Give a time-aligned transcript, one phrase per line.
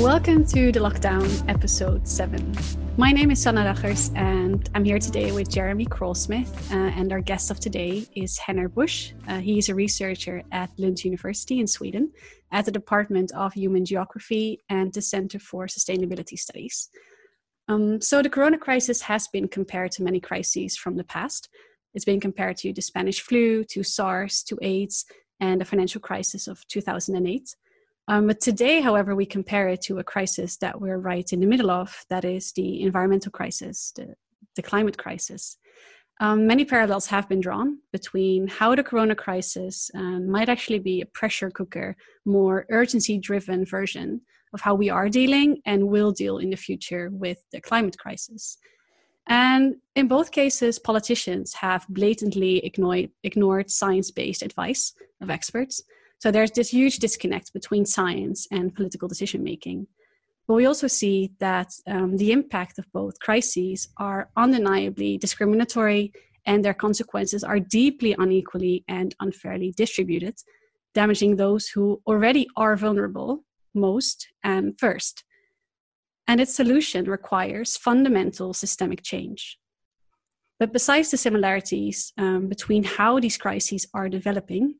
[0.00, 2.54] Welcome to the lockdown episode 7.
[2.98, 6.52] My name is Sanna Raggers and I'm here today with Jeremy Krolsmith.
[6.70, 9.12] Uh, and our guest of today is Henner Busch.
[9.26, 12.12] Uh, he is a researcher at Lund University in Sweden
[12.52, 16.90] at the Department of Human Geography and the Center for Sustainability Studies.
[17.66, 21.48] Um, so, the corona crisis has been compared to many crises from the past.
[21.94, 25.06] It's been compared to the Spanish flu, to SARS, to AIDS,
[25.40, 27.56] and the financial crisis of 2008.
[28.08, 31.46] Um, but today, however, we compare it to a crisis that we're right in the
[31.46, 34.14] middle of that is the environmental crisis, the,
[34.54, 35.58] the climate crisis.
[36.20, 41.00] Um, many parallels have been drawn between how the corona crisis um, might actually be
[41.00, 44.22] a pressure cooker, more urgency driven version
[44.54, 48.56] of how we are dealing and will deal in the future with the climate crisis.
[49.26, 55.82] And in both cases, politicians have blatantly ignored, ignored science based advice of experts
[56.18, 59.86] so there's this huge disconnect between science and political decision making.
[60.48, 66.12] But we also see that um, the impact of both crises are undeniably discriminatory
[66.46, 70.36] and their consequences are deeply unequally and unfairly distributed,
[70.94, 73.44] damaging those who already are vulnerable
[73.74, 75.24] most and first.
[76.28, 79.58] And its solution requires fundamental systemic change.
[80.58, 84.76] But besides the similarities um, between how these crises are developing,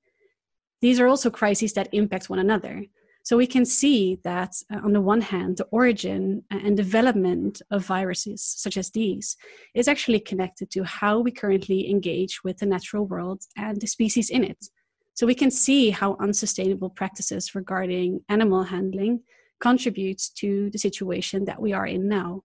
[0.80, 2.84] these are also crises that impact one another.
[3.22, 7.84] So we can see that, uh, on the one hand, the origin and development of
[7.84, 9.36] viruses such as these
[9.74, 14.30] is actually connected to how we currently engage with the natural world and the species
[14.30, 14.66] in it.
[15.14, 19.22] So we can see how unsustainable practices regarding animal handling
[19.60, 22.42] contributes to the situation that we are in now.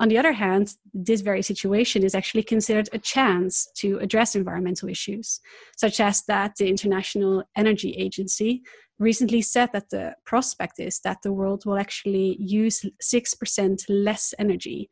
[0.00, 4.88] On the other hand, this very situation is actually considered a chance to address environmental
[4.88, 5.40] issues,
[5.76, 8.62] such as that the International Energy Agency
[8.98, 14.88] recently said that the prospect is that the world will actually use 6% less energy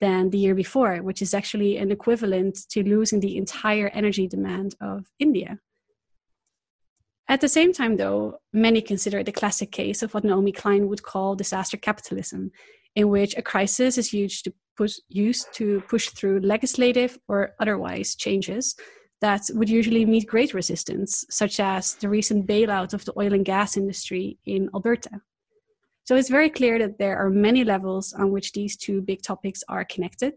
[0.00, 4.76] than the year before, which is actually an equivalent to losing the entire energy demand
[4.80, 5.58] of India.
[7.28, 10.88] At the same time, though, many consider it the classic case of what Naomi Klein
[10.88, 12.50] would call disaster capitalism,
[12.94, 18.14] in which a crisis is used to push, used to push through legislative or otherwise
[18.14, 18.74] changes
[19.20, 23.44] that would usually meet great resistance, such as the recent bailout of the oil and
[23.44, 25.20] gas industry in Alberta.
[26.04, 29.62] So it's very clear that there are many levels on which these two big topics
[29.68, 30.34] are connected.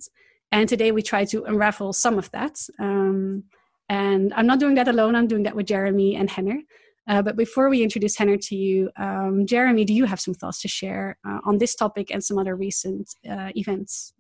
[0.51, 2.59] And today we try to unravel some of that.
[2.79, 3.45] Um,
[3.89, 6.59] and I'm not doing that alone, I'm doing that with Jeremy and Henner.
[7.07, 10.61] Uh, but before we introduce Henner to you, um, Jeremy, do you have some thoughts
[10.61, 14.13] to share uh, on this topic and some other recent uh, events?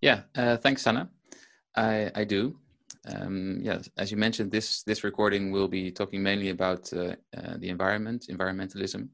[0.00, 1.08] Yeah, uh, thanks, Sanna.
[1.76, 2.58] I, I do.
[3.06, 7.14] Um, yeah, as you mentioned, this this recording will be talking mainly about uh,
[7.58, 9.08] the environment, environmentalism.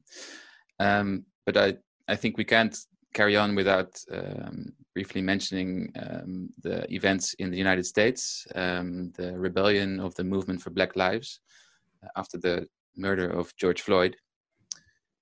[0.79, 1.75] Um, but I
[2.07, 2.75] I think we can't
[3.13, 9.37] carry on without um, briefly mentioning um, the events in the United States, um, the
[9.37, 11.39] rebellion of the movement for Black Lives
[12.15, 14.15] after the murder of George Floyd.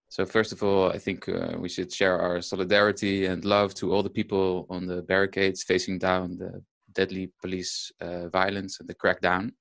[0.09, 3.93] So first of all, I think uh, we should share our solidarity and love to
[3.93, 8.95] all the people on the barricades facing down the deadly police uh, violence and the
[8.95, 9.53] crackdown.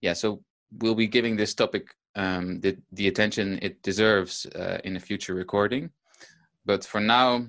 [0.00, 0.44] Yeah, so
[0.78, 5.34] we'll be giving this topic um, the, the attention it deserves uh, in a future
[5.34, 5.90] recording.
[6.64, 7.46] But for now,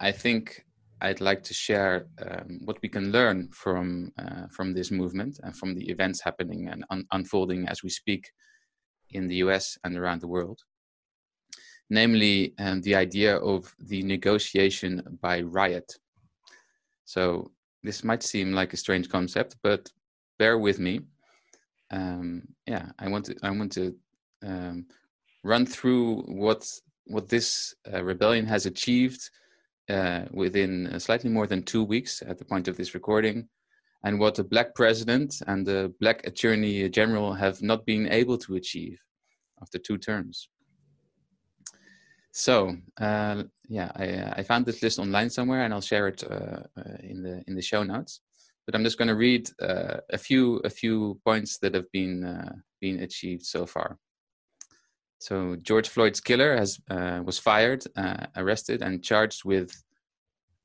[0.00, 0.63] I think
[1.04, 5.54] I'd like to share um, what we can learn from uh, from this movement and
[5.54, 8.30] from the events happening and un- unfolding as we speak
[9.10, 9.78] in the U.S.
[9.84, 10.60] and around the world.
[11.90, 15.88] Namely, um, the idea of the negotiation by riot.
[17.04, 17.50] So
[17.82, 19.92] this might seem like a strange concept, but
[20.38, 21.00] bear with me.
[21.90, 23.94] Um, yeah, I want to I want to
[24.42, 24.86] um,
[25.42, 26.66] run through what
[27.06, 29.20] what this uh, rebellion has achieved
[29.88, 33.48] uh, within uh, slightly more than two weeks at the point of this recording,
[34.04, 38.54] and what the black president and the black attorney general have not been able to
[38.54, 38.98] achieve
[39.60, 40.48] after two terms.
[42.32, 46.24] So uh, yeah, I, uh, I, found this list online somewhere, and I'll share it
[46.24, 48.20] uh, uh, in the in the show notes.
[48.66, 52.20] But I'm just going to read a few a few points that have been
[52.80, 53.98] been achieved so far.
[55.24, 59.82] So George Floyd's killer has uh, was fired, uh, arrested, and charged with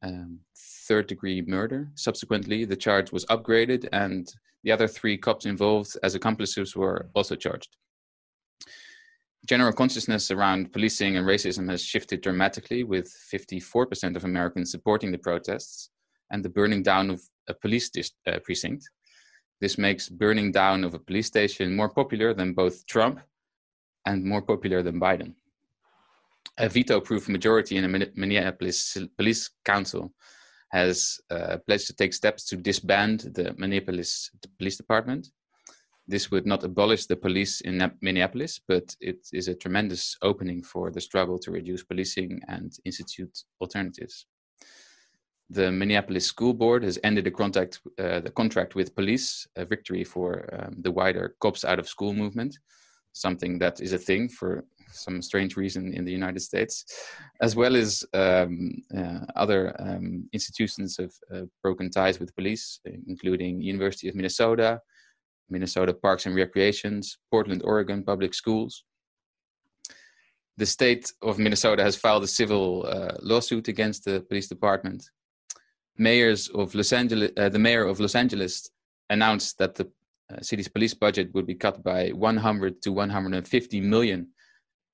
[0.03, 0.41] um,
[0.85, 1.87] third degree murder.
[1.95, 4.27] Subsequently, the charge was upgraded, and
[4.65, 7.77] the other three cops involved as accomplices were also charged.
[9.47, 15.19] General consciousness around policing and racism has shifted dramatically, with 54% of Americans supporting the
[15.19, 15.89] protests
[16.31, 17.89] and the burning down of a police
[18.27, 18.89] uh, precinct.
[19.61, 23.21] This makes burning down of a police station more popular than both Trump
[24.05, 25.33] and more popular than Biden.
[26.59, 30.13] a veto-proof majority in the Minneapolis Police Council
[30.71, 35.31] has uh, pledged to take steps to disband the Minneapolis Police Department.
[36.07, 40.91] This would not abolish the police in Minneapolis, but it is a tremendous opening for
[40.91, 44.25] the struggle to reduce policing and institute alternatives.
[45.51, 50.03] The Minneapolis School Board has ended the, contact, uh, the contract with police, a victory
[50.03, 52.57] for um, the wider cops out of school movement,
[53.13, 56.85] something that is a thing for some strange reason in the United States,
[57.41, 63.61] as well as um, uh, other um, institutions have uh, broken ties with police, including
[63.61, 64.81] University of Minnesota,
[65.49, 68.83] Minnesota Parks and Recreations, Portland, Oregon Public Schools.
[70.57, 75.09] The state of Minnesota has filed a civil uh, lawsuit against the police department.
[75.97, 78.69] Mayors of Los Angeles, uh, the mayor of Los Angeles
[79.09, 79.89] announced that the
[80.41, 84.27] city's police budget would be cut by 100 to 150 million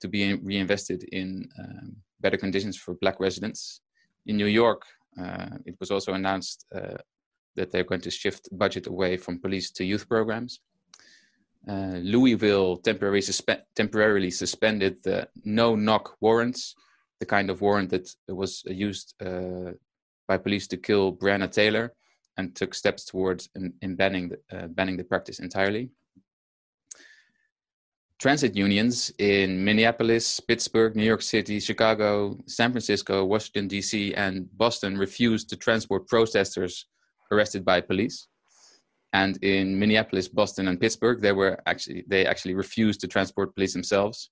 [0.02, 3.82] to be reinvested in um, better conditions for black residents.
[4.26, 4.84] In New York,
[5.22, 6.98] uh, it was also announced uh,
[7.56, 10.60] that they're going to shift budget away from police to youth programs.
[11.68, 16.76] Uh, Louisville temporarily, suspe temporarily, suspended the no-knock warrants,
[17.20, 19.72] the kind of warrant that was used uh,
[20.28, 21.94] by police to kill Breonna Taylor,
[22.38, 25.90] and took steps towards in, in banning, the, uh, banning the practice entirely
[28.20, 34.98] transit unions in Minneapolis, Pittsburgh, New York City, Chicago, San Francisco, Washington, D.C., and Boston
[34.98, 36.86] refused to transport protesters
[37.32, 38.28] arrested by police.
[39.14, 43.74] And in Minneapolis, Boston, and Pittsburgh, they were actually they actually refused to transport police
[43.74, 44.30] themselves.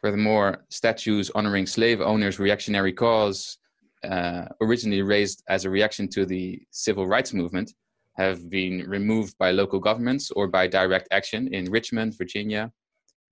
[0.00, 3.58] Furthermore, statues honoring slave owners' reactionary cause,
[4.08, 7.72] uh, originally raised as a reaction to the civil rights movement,
[8.16, 12.72] have been removed by local governments or by direct action in Richmond, Virginia,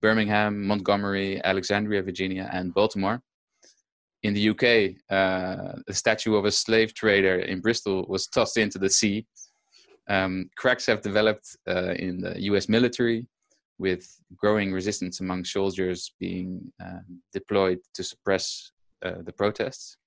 [0.01, 3.21] Birmingham, Montgomery, Alexandria, Virginia, and Baltimore.
[4.23, 8.77] In the UK, uh, a statue of a slave trader in Bristol was tossed into
[8.79, 9.25] the sea.
[10.09, 13.27] Um, cracks have developed uh, in the US military,
[13.79, 16.99] with growing resistance among soldiers being uh,
[17.33, 18.71] deployed to suppress
[19.03, 19.97] uh, the protests.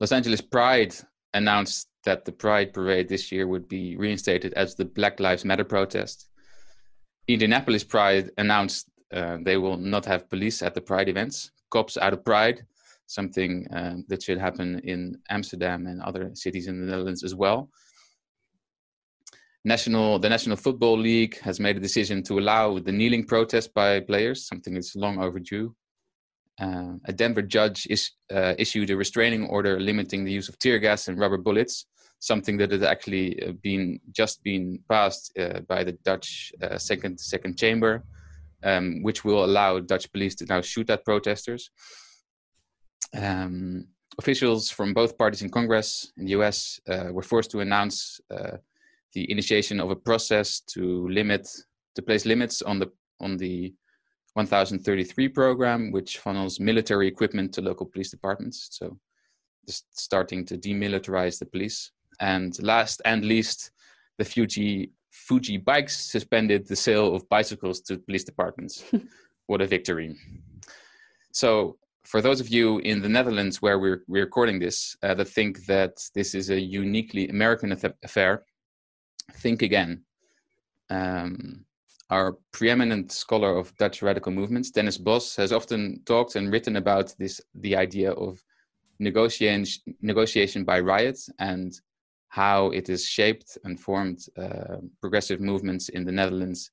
[0.00, 0.94] Los Angeles Pride
[1.34, 5.64] announced that the Pride Parade this year would be reinstated as the Black Lives Matter
[5.64, 6.28] protest.
[7.28, 11.52] Indianapolis Pride announced uh, they will not have police at the Pride events.
[11.70, 12.64] Cops out of Pride,
[13.06, 17.70] something uh, that should happen in Amsterdam and other cities in the Netherlands as well.
[19.64, 24.00] National, the National Football League has made a decision to allow the kneeling protest by
[24.00, 25.74] players, something that's long overdue.
[26.60, 30.78] Uh, a Denver judge is, uh, issued a restraining order limiting the use of tear
[30.78, 31.86] gas and rubber bullets,
[32.18, 37.18] something that has actually uh, been just been passed uh, by the Dutch uh, second
[37.18, 38.04] second chamber,
[38.62, 41.70] um, which will allow Dutch police to now shoot at protesters.
[43.16, 43.86] Um,
[44.18, 46.80] officials from both parties in Congress in the U.S.
[46.86, 48.20] were forced to announce
[49.14, 51.48] the initiation of a process to limit
[51.94, 52.90] to place limits on the
[53.20, 53.74] on the
[54.34, 58.68] 1033 program, which funnels military equipment to local police departments.
[58.70, 58.98] So
[59.66, 61.90] just starting to demilitarize the police.
[62.20, 63.70] And last and least,
[64.18, 68.82] the Fuji Fuji bikes suspended the sale of bicycles to police departments.
[69.46, 70.16] what a victory.
[71.32, 75.28] So for those of you in the Netherlands where we're, we're recording this uh, that
[75.28, 77.72] think that this is a uniquely American
[78.02, 78.44] affair,
[79.34, 80.02] think again.
[80.90, 81.64] Um,
[82.12, 87.14] our preeminent scholar of Dutch radical movements, Dennis Bos, has often talked and written about
[87.18, 88.38] this the idea of
[88.98, 91.72] negotiation negotiation by riot and
[92.28, 96.70] how it has shaped and formed uh, progressive movements in the Netherlands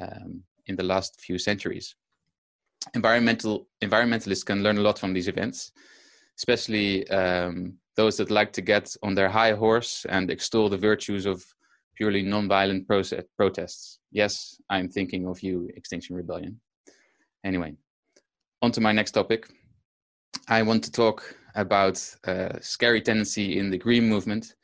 [0.00, 1.96] um, in the last few centuries.
[2.94, 5.72] Environmental environmentalists can learn a lot from these events,
[6.36, 11.24] especially um, those that like to get on their high horse and extol the virtues
[11.24, 11.42] of
[11.94, 14.00] purely non-violent protests.
[14.10, 16.60] Yes, I'm thinking of you, Extinction Rebellion.
[17.44, 17.74] Anyway,
[18.62, 19.48] on to my next topic.
[20.48, 24.54] I want to talk about a scary tendency in the green movement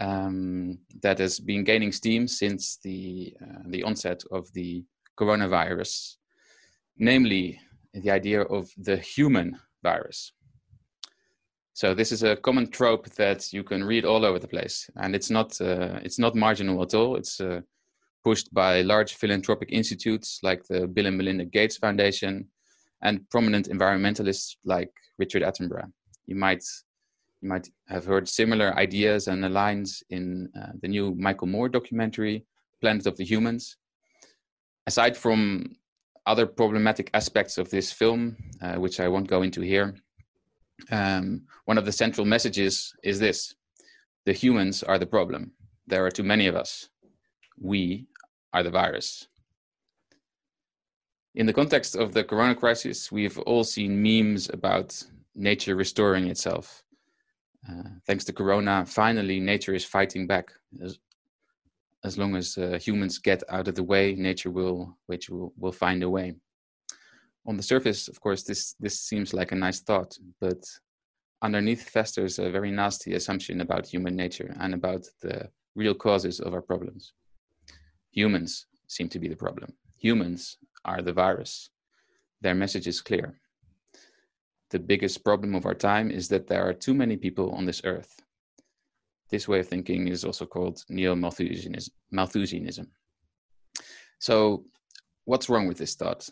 [0.00, 4.84] um, that has been gaining steam since the, uh, the onset of the
[5.18, 6.16] coronavirus,
[6.96, 7.60] namely
[7.92, 10.32] the idea of the human virus.
[11.72, 15.14] So this is a common trope that you can read all over the place, and
[15.14, 17.16] it's not uh, it's not marginal at all.
[17.16, 17.60] It's uh,
[18.24, 22.48] pushed by large philanthropic institutes like the Bill and Melinda Gates Foundation
[23.02, 25.90] and prominent environmentalists like Richard Attenborough.
[26.26, 26.64] You might
[27.40, 32.44] you might have heard similar ideas and lines in uh, the new Michael Moore documentary,
[32.80, 33.76] Planet of the Humans.
[34.86, 35.76] Aside from
[36.26, 39.94] other problematic aspects of this film, uh, which I won't go into here.
[40.90, 43.54] Um, one of the central messages is this
[44.26, 45.52] the humans are the problem.
[45.86, 46.88] There are too many of us.
[47.58, 48.06] We
[48.52, 49.28] are the virus.
[51.34, 55.02] In the context of the corona crisis, we've all seen memes about
[55.34, 56.82] nature restoring itself.
[57.68, 60.50] Uh, thanks to corona, finally, nature is fighting back.
[60.82, 60.98] As,
[62.02, 65.72] as long as uh, humans get out of the way, nature will, which will, will
[65.72, 66.34] find a way.
[67.46, 70.62] On the surface, of course, this, this seems like a nice thought, but
[71.42, 76.52] underneath festers a very nasty assumption about human nature and about the real causes of
[76.52, 77.12] our problems.
[78.10, 79.72] Humans seem to be the problem.
[79.96, 81.70] Humans are the virus.
[82.40, 83.40] Their message is clear.
[84.70, 87.82] The biggest problem of our time is that there are too many people on this
[87.84, 88.20] earth.
[89.30, 92.86] This way of thinking is also called neo Malthusianism.
[94.18, 94.64] So,
[95.24, 96.28] what's wrong with this thought?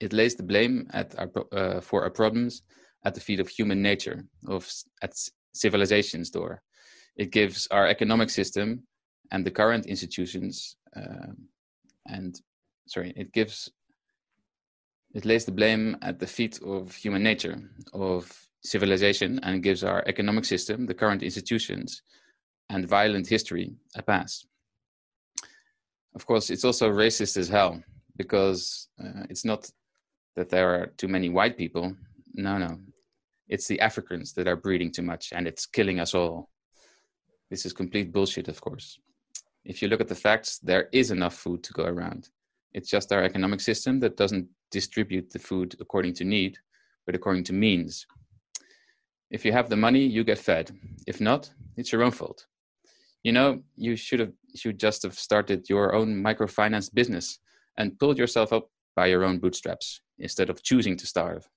[0.00, 2.62] It lays the blame at our, uh, for our problems
[3.04, 4.70] at the feet of human nature, of
[5.02, 5.12] at
[5.54, 6.62] civilization's door.
[7.16, 8.84] It gives our economic system
[9.30, 11.48] and the current institutions um,
[12.06, 12.40] and
[12.86, 13.70] sorry, it gives
[15.14, 20.02] it lays the blame at the feet of human nature, of civilization, and gives our
[20.06, 22.02] economic system, the current institutions,
[22.68, 24.44] and violent history a pass.
[26.16, 27.80] Of course, it's also racist as hell
[28.16, 29.70] because uh, it's not
[30.36, 31.96] that there are too many white people.
[32.34, 32.78] No, no.
[33.48, 36.50] It's the Africans that are breeding too much and it's killing us all.
[37.50, 38.98] This is complete bullshit, of course.
[39.64, 42.28] If you look at the facts, there is enough food to go around.
[42.72, 46.58] It's just our economic system that doesn't distribute the food according to need,
[47.06, 48.06] but according to means.
[49.30, 50.72] If you have the money, you get fed.
[51.06, 52.46] If not, it's your own fault.
[53.22, 57.38] You know, you should have should just have started your own microfinance business
[57.76, 61.48] and pulled yourself up by your own bootstraps instead of choosing to starve.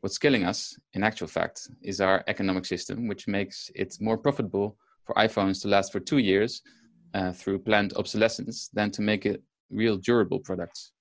[0.00, 4.76] What's killing us, in actual fact, is our economic system, which makes it more profitable
[5.06, 6.62] for iPhones to last for two years
[7.14, 10.92] uh, through planned obsolescence than to make it real durable products.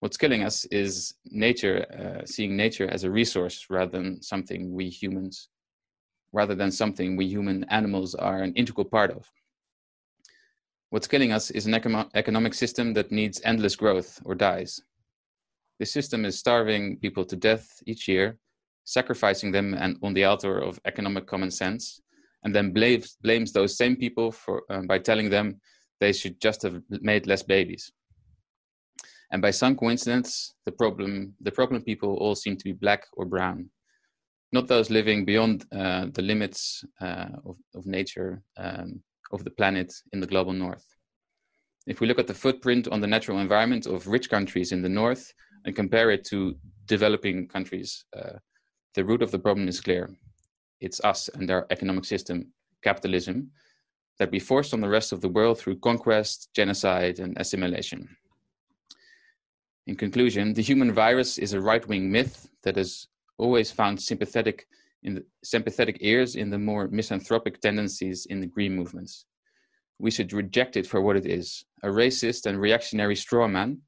[0.00, 4.90] What's killing us is nature, uh, seeing nature as a resource rather than something we
[4.90, 5.48] humans,
[6.32, 9.30] rather than something we human animals are an integral part of.
[10.90, 14.80] What's killing us is an econo- economic system that needs endless growth or dies.
[15.78, 18.38] This system is starving people to death each year,
[18.84, 22.00] sacrificing them and on the altar of economic common sense,
[22.44, 25.60] and then blames, blames those same people for, um, by telling them
[26.00, 27.92] they should just have made less babies.
[29.32, 33.26] And by some coincidence, the problem, the problem people all seem to be black or
[33.26, 33.70] brown,
[34.52, 39.02] not those living beyond uh, the limits uh, of, of nature, um,
[39.32, 40.86] of the planet in the global north.
[41.86, 44.88] If we look at the footprint on the natural environment of rich countries in the
[44.88, 45.32] north,
[45.66, 46.56] and compare it to
[46.86, 48.38] developing countries, uh,
[48.94, 50.08] the root of the problem is clear.
[50.80, 53.50] It's us and our economic system, capitalism,
[54.18, 58.16] that we forced on the rest of the world through conquest, genocide, and assimilation.
[59.86, 64.66] In conclusion, the human virus is a right wing myth that has always found sympathetic,
[65.02, 69.26] in the, sympathetic ears in the more misanthropic tendencies in the green movements.
[69.98, 73.82] We should reject it for what it is a racist and reactionary straw man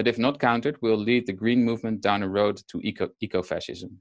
[0.00, 2.80] that, if not countered, will lead the green movement down a road to
[3.20, 4.00] eco fascism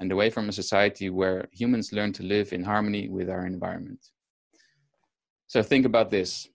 [0.00, 4.00] and away from a society where humans learn to live in harmony with our environment.
[5.46, 6.48] So think about this.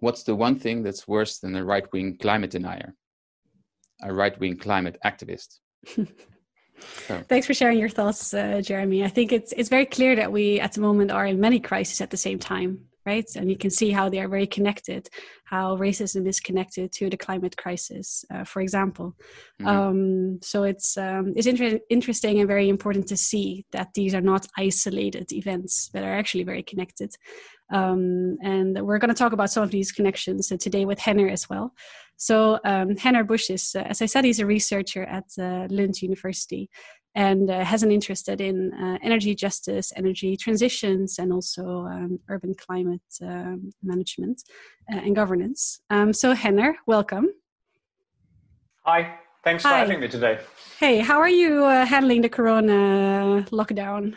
[0.00, 2.94] What's the one thing that's worse than a right wing climate denier?
[4.02, 5.60] A right wing climate activist.
[5.86, 7.24] So.
[7.30, 9.02] Thanks for sharing your thoughts, uh, Jeremy.
[9.02, 12.02] I think it's it's very clear that we at the moment are in many crises
[12.02, 13.28] at the same time right?
[13.36, 15.08] And you can see how they are very connected,
[15.44, 19.16] how racism is connected to the climate crisis, uh, for example.
[19.60, 19.66] Mm-hmm.
[19.66, 24.20] Um, so it's um, it's inter- interesting and very important to see that these are
[24.20, 27.14] not isolated events that are actually very connected.
[27.72, 31.28] Um, and we're going to talk about some of these connections uh, today with Henner
[31.28, 31.72] as well.
[32.16, 36.00] So um, Henner Busch is, uh, as I said, he's a researcher at uh, Lund
[36.02, 36.70] University,
[37.14, 42.54] and uh, has an interest in uh, energy justice, energy transitions, and also um, urban
[42.54, 44.42] climate um, management
[44.92, 45.80] uh, and governance.
[45.90, 47.28] Um, so, Henner, welcome.
[48.84, 49.14] Hi,
[49.44, 49.70] thanks Hi.
[49.70, 50.38] for having me today.
[50.78, 54.16] Hey, how are you uh, handling the corona lockdown?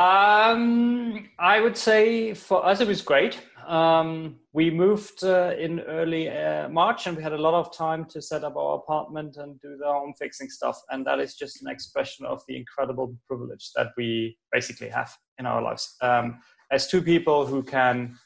[0.00, 3.38] Um, I would say for us it was great.
[3.66, 8.06] Um, we moved uh, in early uh, March and we had a lot of time
[8.06, 10.80] to set up our apartment and do the home fixing stuff.
[10.88, 15.44] And that is just an expression of the incredible privilege that we basically have in
[15.44, 15.96] our lives.
[16.00, 16.40] Um,
[16.70, 18.16] as two people who can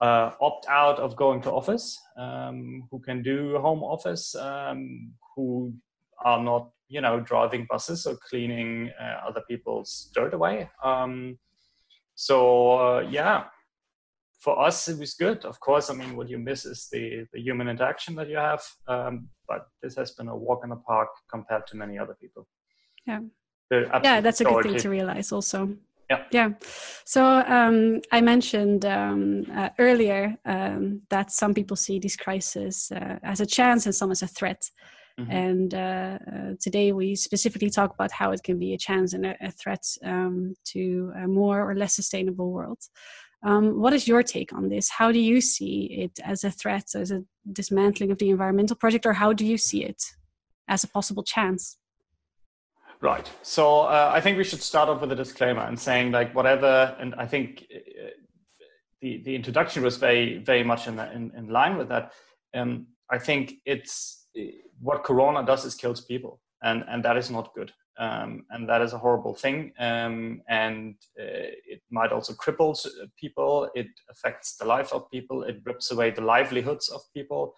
[0.00, 5.72] uh, opt out of going to office, um, who can do home office, um, who
[6.24, 10.68] are not, you know, driving buses or cleaning uh, other people's dirt away.
[10.84, 11.38] Um,
[12.14, 12.36] so
[12.78, 13.44] uh, yeah,
[14.38, 15.44] for us it was good.
[15.44, 18.62] Of course, I mean, what you miss is the the human interaction that you have.
[18.86, 22.46] Um, but this has been a walk in the park compared to many other people.
[23.06, 23.20] Yeah.
[23.70, 25.76] Yeah, that's a good thing to realize also.
[26.10, 26.24] Yeah.
[26.30, 26.50] Yeah.
[27.04, 33.18] So um, I mentioned um, uh, earlier um, that some people see this crisis uh,
[33.22, 34.70] as a chance and some as a threat.
[35.18, 35.30] Mm-hmm.
[35.30, 39.26] And uh, uh, today we specifically talk about how it can be a chance and
[39.26, 42.78] a, a threat um, to a more or less sustainable world.
[43.44, 44.88] Um, what is your take on this?
[44.88, 49.04] How do you see it as a threat, as a dismantling of the environmental project,
[49.04, 50.02] or how do you see it
[50.68, 51.76] as a possible chance?
[53.00, 53.28] Right.
[53.42, 56.96] So uh, I think we should start off with a disclaimer and saying like whatever,
[57.00, 58.10] and I think uh,
[59.00, 62.12] the the introduction was very very much in in, in line with that.
[62.54, 64.21] Um, I think it's
[64.80, 68.82] what Corona does is kills people, and and that is not good, um, and that
[68.82, 72.74] is a horrible thing, um, and uh, it might also cripple
[73.18, 73.68] people.
[73.74, 75.42] It affects the life of people.
[75.44, 77.54] It rips away the livelihoods of people.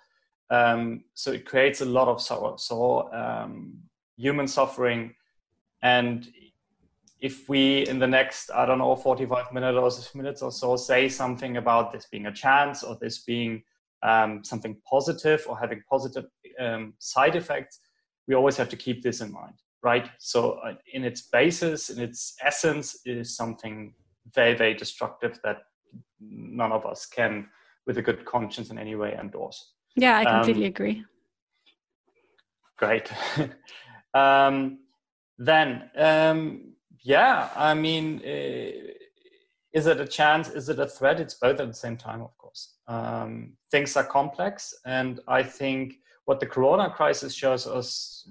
[0.50, 2.20] Um, so it creates a lot of.
[2.60, 3.78] So um,
[4.16, 5.14] human suffering
[5.84, 6.26] and
[7.20, 11.08] if we, in the next, I don't know, 45 minutes or, minutes or so, say
[11.08, 13.62] something about this being a chance or this being
[14.04, 16.26] um, something positive or having positive
[16.60, 17.80] um, side effects,
[18.28, 20.08] we always have to keep this in mind, right?
[20.18, 23.94] So, uh, in its basis, in its essence, it is something
[24.34, 25.58] very, very destructive that
[26.20, 27.48] none of us can,
[27.86, 29.72] with a good conscience, in any way endorse.
[29.96, 31.04] Yeah, I completely um, agree.
[32.76, 33.10] Great.
[34.14, 34.78] um,
[35.38, 38.94] then, um, yeah, I mean, uh,
[39.74, 40.48] is it a chance?
[40.48, 41.20] Is it a threat?
[41.20, 42.76] It's both at the same time, of course.
[42.86, 48.28] Um, things are complex, and I think what the Corona crisis shows us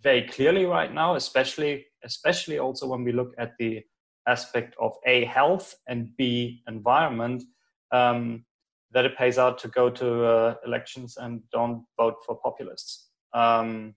[0.00, 3.82] very clearly right now, especially especially also when we look at the
[4.28, 7.42] aspect of a health and b environment,
[7.90, 8.44] um,
[8.92, 13.08] that it pays out to go to uh, elections and don't vote for populists.
[13.32, 13.96] Um,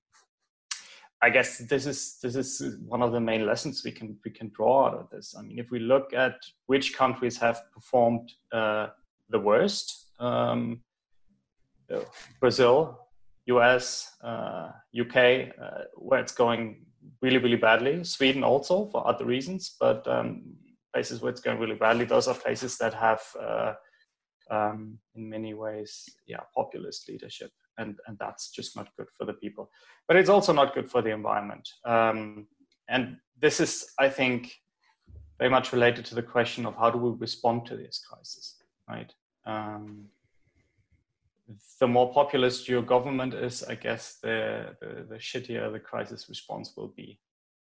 [1.22, 4.52] I guess this is this is one of the main lessons we can we can
[4.56, 5.36] draw out of this.
[5.38, 6.36] I mean, if we look at
[6.68, 8.88] which countries have performed uh,
[9.30, 10.82] the worst, um,
[12.40, 13.08] Brazil,
[13.48, 16.86] U.S., uh, U.K., uh, where it's going
[17.22, 18.04] really really badly.
[18.04, 20.44] Sweden also for other reasons, but um,
[20.94, 23.74] places where it's going really badly, those are places that have, uh,
[24.52, 29.34] um, in many ways, yeah, populist leadership and and that's just not good for the
[29.34, 29.70] people
[30.08, 32.48] but it's also not good for the environment um,
[32.90, 34.54] and this is i think
[35.40, 38.56] very much related to the question of how do we respond to this crisis
[38.90, 39.14] right
[39.46, 40.06] um,
[41.80, 46.74] the more populist your government is i guess the, the, the shittier the crisis response
[46.76, 47.20] will be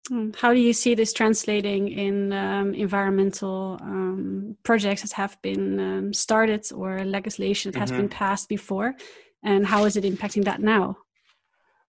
[0.09, 0.31] hmm.
[0.37, 6.12] how do you see this translating in um, environmental um, projects that have been um,
[6.12, 8.03] started or legislation that has mm-hmm.
[8.03, 8.95] been passed before
[9.44, 10.96] and how is it impacting that now?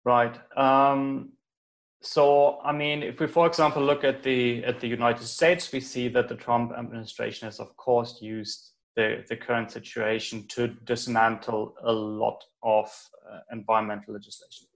[0.04, 0.36] Right.
[0.56, 1.30] Um,
[2.02, 5.80] so, I mean, if we, for example, look at the at the United States, we
[5.80, 11.74] see that the Trump administration has, of course, used the, the current situation to dismantle
[11.82, 12.86] a lot of
[13.30, 14.66] uh, environmental legislation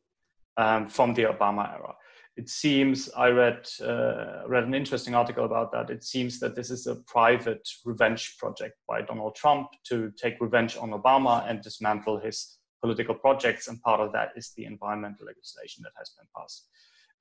[0.56, 1.94] um, from the Obama era.
[2.36, 5.90] It seems I read uh, read an interesting article about that.
[5.90, 10.76] It seems that this is a private revenge project by Donald Trump to take revenge
[10.76, 15.82] on Obama and dismantle his political projects, and part of that is the environmental legislation
[15.82, 16.68] that has been passed.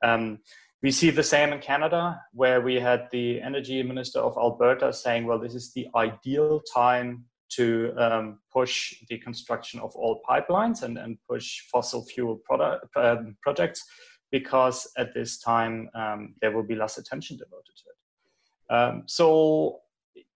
[0.03, 0.39] Um,
[0.83, 5.25] we see the same in Canada, where we had the energy minister of Alberta saying,
[5.25, 10.97] well, this is the ideal time to um, push the construction of all pipelines and,
[10.97, 13.83] and push fossil fuel product, um, projects
[14.31, 18.75] because at this time um, there will be less attention devoted to it.
[18.75, 19.79] Um, so,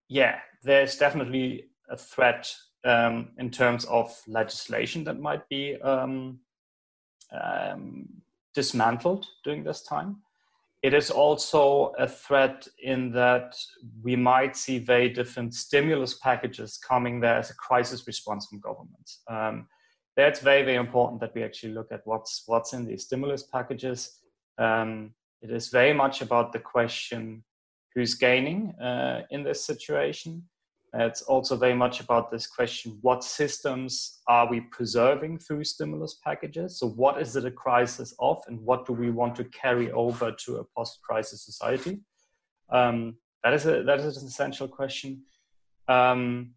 [0.07, 2.51] yeah, there's definitely a threat
[2.83, 6.39] um, in terms of legislation that might be um,
[7.31, 8.07] um,
[8.53, 10.17] dismantled during this time.
[10.81, 13.55] It is also a threat in that
[14.01, 19.21] we might see very different stimulus packages coming there as a crisis response from governments.
[19.29, 19.67] Um,
[20.17, 24.17] that's very, very important that we actually look at what's what's in these stimulus packages.
[24.57, 27.43] Um, it is very much about the question
[27.93, 30.43] who's gaining uh, in this situation
[30.93, 36.79] it's also very much about this question what systems are we preserving through stimulus packages?
[36.79, 40.31] So, what is it a crisis of, and what do we want to carry over
[40.45, 42.01] to a post crisis society?
[42.69, 45.23] Um, that, is a, that is an essential question.
[45.87, 46.51] Um,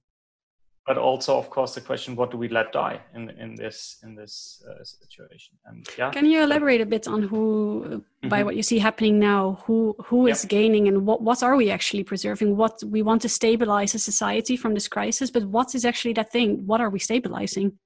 [0.86, 4.14] but also of course the question what do we let die in in this in
[4.14, 5.56] this uh, situation?
[5.66, 6.10] And yeah.
[6.10, 8.28] Can you elaborate a bit on who mm-hmm.
[8.28, 11.70] by what you see happening now who who is gaining and what what are we
[11.70, 12.56] actually preserving?
[12.56, 16.30] What we want to stabilize a society from this crisis but what is actually that
[16.30, 16.66] thing?
[16.66, 17.78] What are we stabilizing?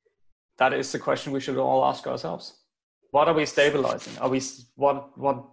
[0.59, 2.55] That is the question we should all ask ourselves.
[3.11, 4.19] What are we stabilizing?
[4.19, 4.41] Are we
[4.75, 5.45] what what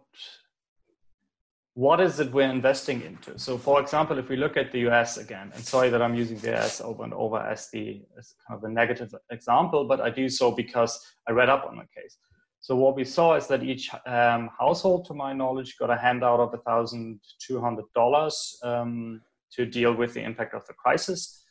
[1.76, 3.38] what is it we're investing into?
[3.38, 6.38] So, for example, if we look at the US again, and sorry that I'm using
[6.38, 10.10] the US over and over as the as kind of a negative example, but I
[10.10, 12.18] do so because I read up on the case.
[12.62, 16.40] So, what we saw is that each um, household, to my knowledge, got a handout
[16.40, 21.44] of $1,200 um, to deal with the impact of the crisis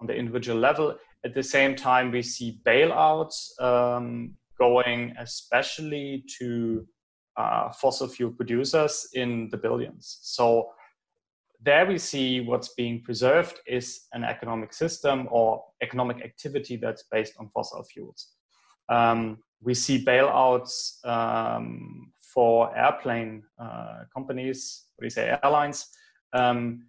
[0.00, 0.96] on the individual level.
[1.24, 6.86] At the same time, we see bailouts um, going especially to
[7.36, 10.18] uh, fossil fuel producers in the billions.
[10.22, 10.70] So
[11.64, 17.34] there we see what's being preserved is an economic system or economic activity that's based
[17.38, 18.28] on fossil fuels.
[18.88, 25.86] Um, we see bailouts um, for airplane uh, companies, what do you say, airlines.
[26.32, 26.86] Um,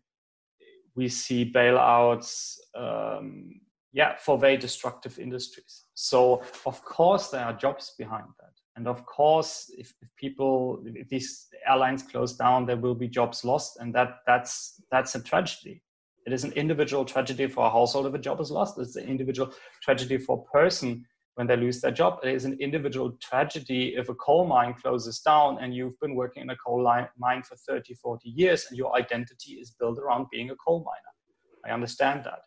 [0.95, 5.83] we see bailouts, um, yeah, for very destructive industries.
[5.93, 8.52] So, of course, there are jobs behind that.
[8.75, 13.45] And of course, if, if, people, if these airlines close down, there will be jobs
[13.45, 15.83] lost, and that that's that's a tragedy.
[16.25, 18.79] It is an individual tragedy for a household if a job is lost.
[18.79, 21.05] It's an individual tragedy for a person
[21.35, 22.19] when they lose their job.
[22.23, 26.43] It is an individual tragedy if a coal mine closes down and you've been working
[26.43, 26.83] in a coal
[27.17, 31.65] mine for 30, 40 years and your identity is built around being a coal miner.
[31.65, 32.41] I understand that.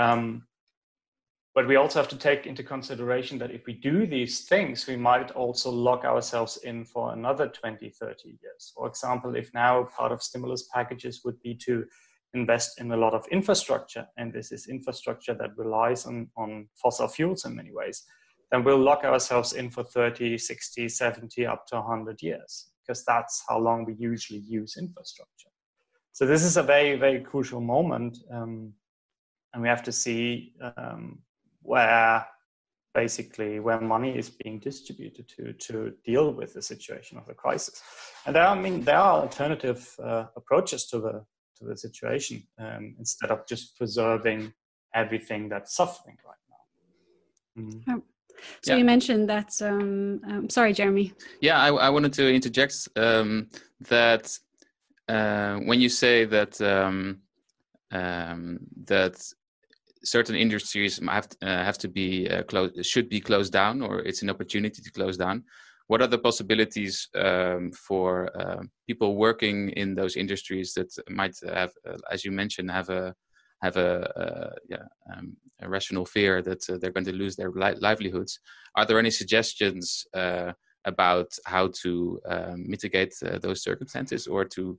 [0.00, 0.46] Um,
[1.54, 4.96] but we also have to take into consideration that if we do these things, we
[4.96, 8.72] might also lock ourselves in for another 20, 30 years.
[8.74, 11.84] For example, if now part of stimulus packages would be to
[12.32, 17.06] invest in a lot of infrastructure, and this is infrastructure that relies on, on fossil
[17.06, 18.02] fuels in many ways,
[18.50, 23.42] then we'll lock ourselves in for 30, 60, 70, up to 100 years, because that's
[23.46, 25.50] how long we usually use infrastructure.
[26.12, 28.18] So this is a very, very crucial moment.
[28.30, 28.72] Um,
[29.52, 31.18] and we have to see um,
[31.62, 32.26] where
[32.94, 37.82] basically where money is being distributed to to deal with the situation of the crisis.
[38.26, 41.24] And there, are, I mean, there are alternative uh, approaches to the
[41.58, 44.52] to the situation um, instead of just preserving
[44.94, 47.62] everything that's suffering right now.
[47.62, 48.02] Mm.
[48.62, 48.78] So yeah.
[48.78, 49.50] you mentioned that.
[49.62, 51.12] Um, um, sorry, Jeremy.
[51.40, 53.48] Yeah, I, I wanted to interject um,
[53.88, 54.36] that
[55.08, 57.20] uh, when you say that um,
[57.90, 59.22] um, that
[60.04, 64.22] certain industries have uh, have to be uh, closed should be closed down or it's
[64.22, 65.44] an opportunity to close down.
[65.88, 71.72] What are the possibilities um, for uh, people working in those industries that might have
[71.88, 73.14] uh, as you mentioned have a
[73.62, 77.50] have a uh, yeah um, a rational fear that uh, they're going to lose their
[77.50, 78.40] li livelihoods?
[78.74, 80.06] Are there any suggestions
[80.84, 82.20] about how to
[82.56, 84.78] mitigate those circumstances or to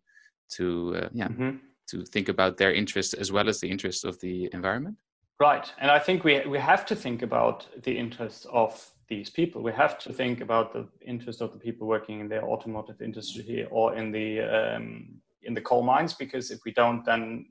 [0.56, 0.66] to
[1.14, 1.60] yeah mm -hmm.
[1.92, 4.98] to think about their interests as well as the interests of the environment
[5.40, 5.72] Right.
[5.80, 9.62] And I think we, we have to think about the interests of these people.
[9.62, 13.68] We have to think about the interests of the people working in the automotive industry
[13.70, 17.46] or in the um, in the coal mines, because if we don't, then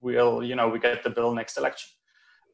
[0.00, 1.90] we'll you know we get the bill next election.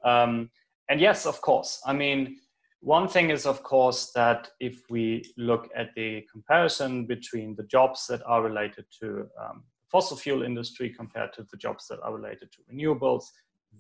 [0.05, 0.51] Um,
[0.89, 1.81] and yes, of course.
[1.87, 2.37] I mean,
[2.81, 8.07] one thing is of course that if we look at the comparison between the jobs
[8.09, 12.53] that are related to um, fossil fuel industry compared to the jobs that are related
[12.53, 13.25] to renewables,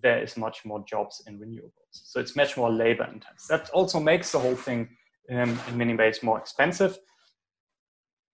[0.02, 1.72] there is much more jobs in renewables.
[1.90, 3.46] So it's much more labor intense.
[3.48, 4.88] That also makes the whole thing
[5.30, 6.98] um, in many ways more expensive.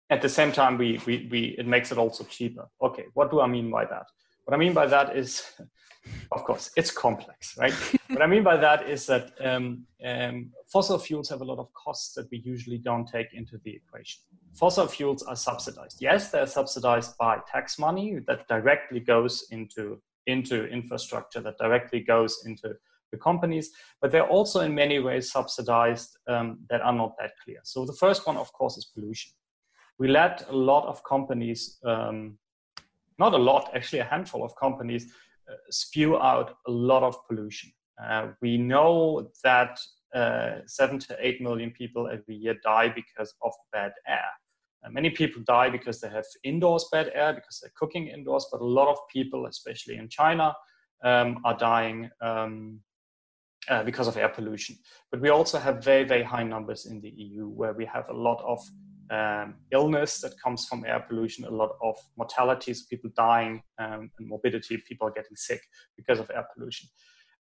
[0.08, 2.68] At the same time, we, we, we, it makes it also cheaper.
[2.80, 4.06] Okay, what do I mean by that?
[4.44, 5.42] What I mean by that is,
[6.32, 7.72] of course, it's complex, right?
[8.08, 11.72] what I mean by that is that um, um, fossil fuels have a lot of
[11.72, 14.22] costs that we usually don't take into the equation.
[14.54, 15.98] Fossil fuels are subsidized.
[16.00, 22.42] Yes, they're subsidized by tax money that directly goes into into infrastructure that directly goes
[22.46, 22.74] into
[23.12, 27.60] the companies, but they're also in many ways subsidized um, that are not that clear.
[27.62, 29.32] So the first one, of course, is pollution.
[29.98, 32.38] We let a lot of companies, um,
[33.18, 35.12] not a lot, actually a handful of companies,
[35.50, 37.72] uh, spew out a lot of pollution.
[38.02, 39.78] Uh, we know that
[40.14, 44.28] uh, seven to eight million people every year die because of bad air.
[44.86, 48.60] Uh, many people die because they have indoors bad air, because they're cooking indoors, but
[48.60, 50.54] a lot of people, especially in China,
[51.04, 52.80] um, are dying um,
[53.68, 54.76] uh, because of air pollution.
[55.10, 58.14] But we also have very, very high numbers in the EU where we have a
[58.14, 58.60] lot of
[59.10, 64.28] um, illness that comes from air pollution, a lot of mortalities, people dying, um, and
[64.28, 65.60] morbidity, people are getting sick
[65.96, 66.88] because of air pollution.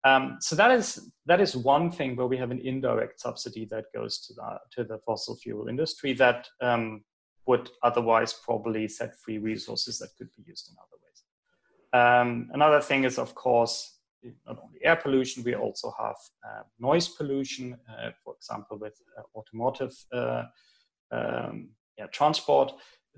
[0.04, 3.86] Um, so that is that is one thing where we have an indirect subsidy that
[3.94, 7.04] goes to the to the fossil fuel industry that um,
[7.48, 11.24] would otherwise probably set free resources that could be used in other ways.
[11.94, 13.98] Um, another thing is, of course,
[14.46, 19.24] not only air pollution, we also have uh, noise pollution, uh, for example, with uh,
[19.36, 20.44] automotive uh,
[21.12, 22.74] um, yeah, transport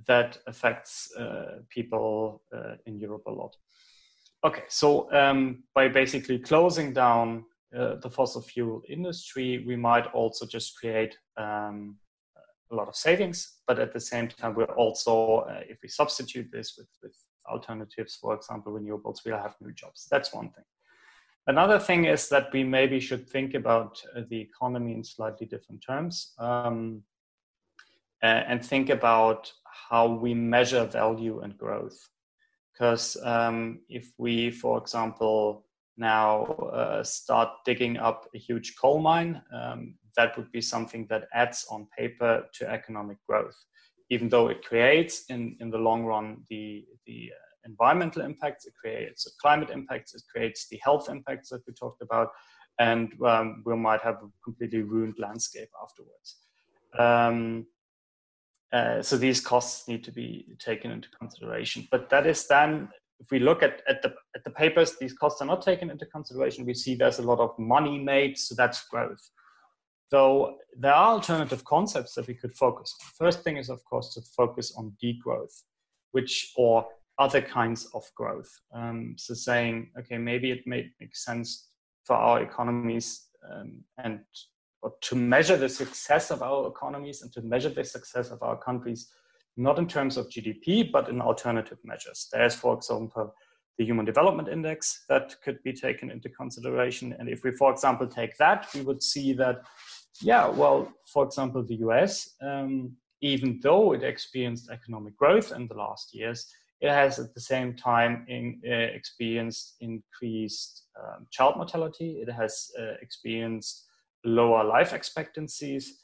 [0.07, 3.55] that affects uh, people uh, in Europe a lot.
[4.43, 10.77] Okay, so um, by basically closing down the fossil fuel industry, we might also just
[10.77, 11.97] create um,
[12.73, 16.49] a lot of savings, but at the same time, we're also, uh, if we substitute
[16.51, 17.15] this with, with
[17.49, 20.07] alternatives, for example, renewables, we'll have new jobs.
[20.11, 20.65] That's one thing.
[21.47, 25.83] Another thing is that we maybe should think about uh, the economy in slightly different
[25.85, 27.03] terms um,
[28.21, 29.51] and think about
[29.89, 32.09] how we measure value and growth.
[32.71, 35.65] Because um, if we, for example,
[35.97, 41.27] now uh, start digging up a huge coal mine, um, that would be something that
[41.33, 43.55] adds on paper to economic growth,
[44.09, 48.73] even though it creates in, in the long run the, the uh, environmental impacts, it
[48.79, 52.29] creates the climate impacts, it creates the health impacts that we talked about,
[52.79, 56.37] and um, we might have a completely ruined landscape afterwards.
[56.97, 57.65] Um,
[58.71, 61.87] uh, so these costs need to be taken into consideration.
[61.91, 65.41] But that is then, if we look at, at, the, at the papers, these costs
[65.41, 66.65] are not taken into consideration.
[66.65, 69.29] We see there's a lot of money made, so that's growth.
[70.13, 73.07] So there are alternative concepts that we could focus on.
[73.17, 75.63] First thing is, of course, to focus on degrowth,
[76.11, 76.85] which or
[77.17, 78.51] other kinds of growth.
[78.75, 81.69] Um, so saying, okay, maybe it may make sense
[82.03, 84.19] for our economies um, and
[85.01, 89.09] to measure the success of our economies and to measure the success of our countries,
[89.57, 92.29] not in terms of GDP, but in alternative measures.
[92.31, 93.33] There's, for example,
[93.77, 97.15] the Human Development Index that could be taken into consideration.
[97.17, 99.63] And if we, for example, take that, we would see that,
[100.21, 105.75] yeah, well, for example, the US, um, even though it experienced economic growth in the
[105.75, 106.47] last years,
[106.81, 112.21] it has at the same time in, uh, experienced increased um, child mortality.
[112.21, 113.85] It has uh, experienced
[114.25, 115.99] lower life expectancies,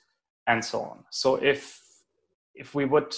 [0.47, 1.03] and so on.
[1.11, 1.81] So if
[2.55, 3.13] if we would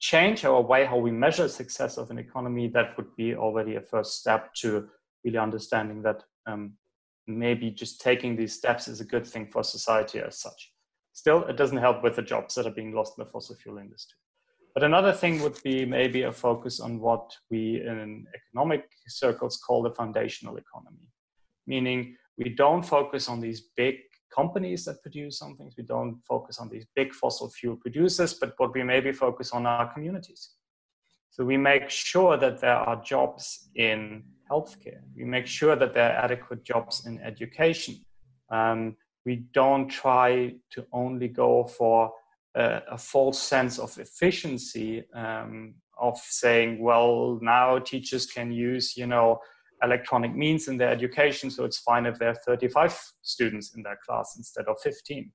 [0.00, 3.80] change our way how we measure success of an economy, that would be already a
[3.80, 4.88] first step to
[5.24, 6.74] really understanding that um,
[7.26, 10.72] maybe just taking these steps is a good thing for society as such.
[11.12, 13.78] Still, it doesn't help with the jobs that are being lost in the fossil fuel
[13.78, 14.16] industry.
[14.74, 19.82] But another thing would be maybe a focus on what we in economic circles call
[19.82, 21.08] the foundational economy,
[21.66, 23.96] meaning we don't focus on these big
[24.34, 25.74] companies that produce some things.
[25.78, 29.64] We don't focus on these big fossil fuel producers, but what we maybe focus on
[29.64, 30.50] our communities.
[31.30, 35.00] So we make sure that there are jobs in healthcare.
[35.16, 37.96] We make sure that there are adequate jobs in education.
[38.50, 42.12] Um, we don't try to only go for
[42.54, 49.06] a, a false sense of efficiency um, of saying, well, now teachers can use, you
[49.06, 49.40] know,
[49.82, 53.98] electronic means in their education, so it's fine if there are 35 students in their
[54.04, 55.30] class instead of 15.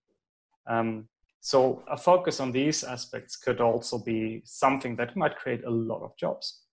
[0.68, 1.08] Um,
[1.42, 6.04] so a focus on these aspects could also be something that might create a lot
[6.04, 6.64] of jobs.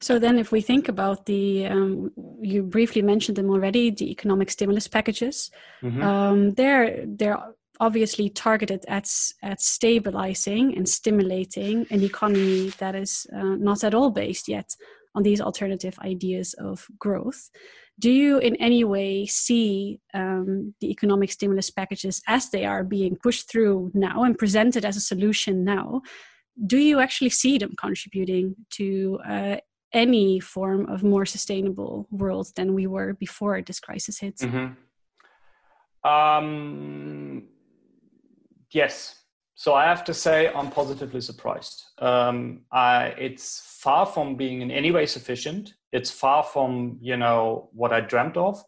[0.00, 4.50] So then, if we think about the, um, you briefly mentioned them already, the economic
[4.50, 5.50] stimulus packages.
[5.82, 6.02] Mm-hmm.
[6.02, 7.38] Um, they're they're
[7.80, 9.10] obviously targeted at
[9.42, 14.74] at stabilizing and stimulating an economy that is uh, not at all based yet
[15.14, 17.50] on these alternative ideas of growth.
[17.98, 23.16] Do you in any way see um, the economic stimulus packages as they are being
[23.22, 26.02] pushed through now and presented as a solution now?
[26.66, 29.56] Do you actually see them contributing to uh,
[29.92, 34.36] any form of more sustainable world than we were before this crisis hit?
[34.38, 36.08] Mm-hmm.
[36.08, 37.44] Um,
[38.70, 41.84] yes, so I have to say I'm positively surprised.
[41.98, 45.74] Um, I, it's far from being in any way sufficient.
[45.92, 48.62] It's far from you know what I dreamt of.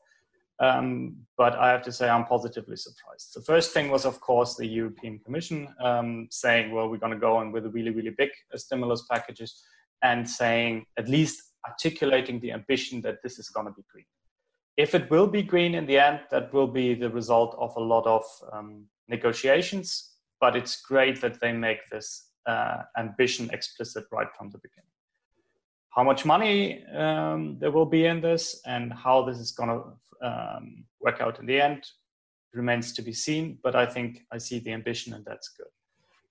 [0.58, 3.32] Um, but I have to say I'm positively surprised.
[3.34, 7.18] The first thing was, of course, the European Commission um, saying, "Well, we're going to
[7.18, 9.62] go on with really, really big uh, stimulus packages,"
[10.02, 14.06] and saying at least articulating the ambition that this is going to be green.
[14.76, 17.80] If it will be green in the end, that will be the result of a
[17.80, 24.28] lot of um, negotiations but it's great that they make this uh, ambition explicit right
[24.36, 24.90] from the beginning.
[25.90, 29.82] How much money um, there will be in this and how this is going to
[30.22, 31.86] um, work out in the end
[32.52, 35.66] remains to be seen, but I think I see the ambition and that's good.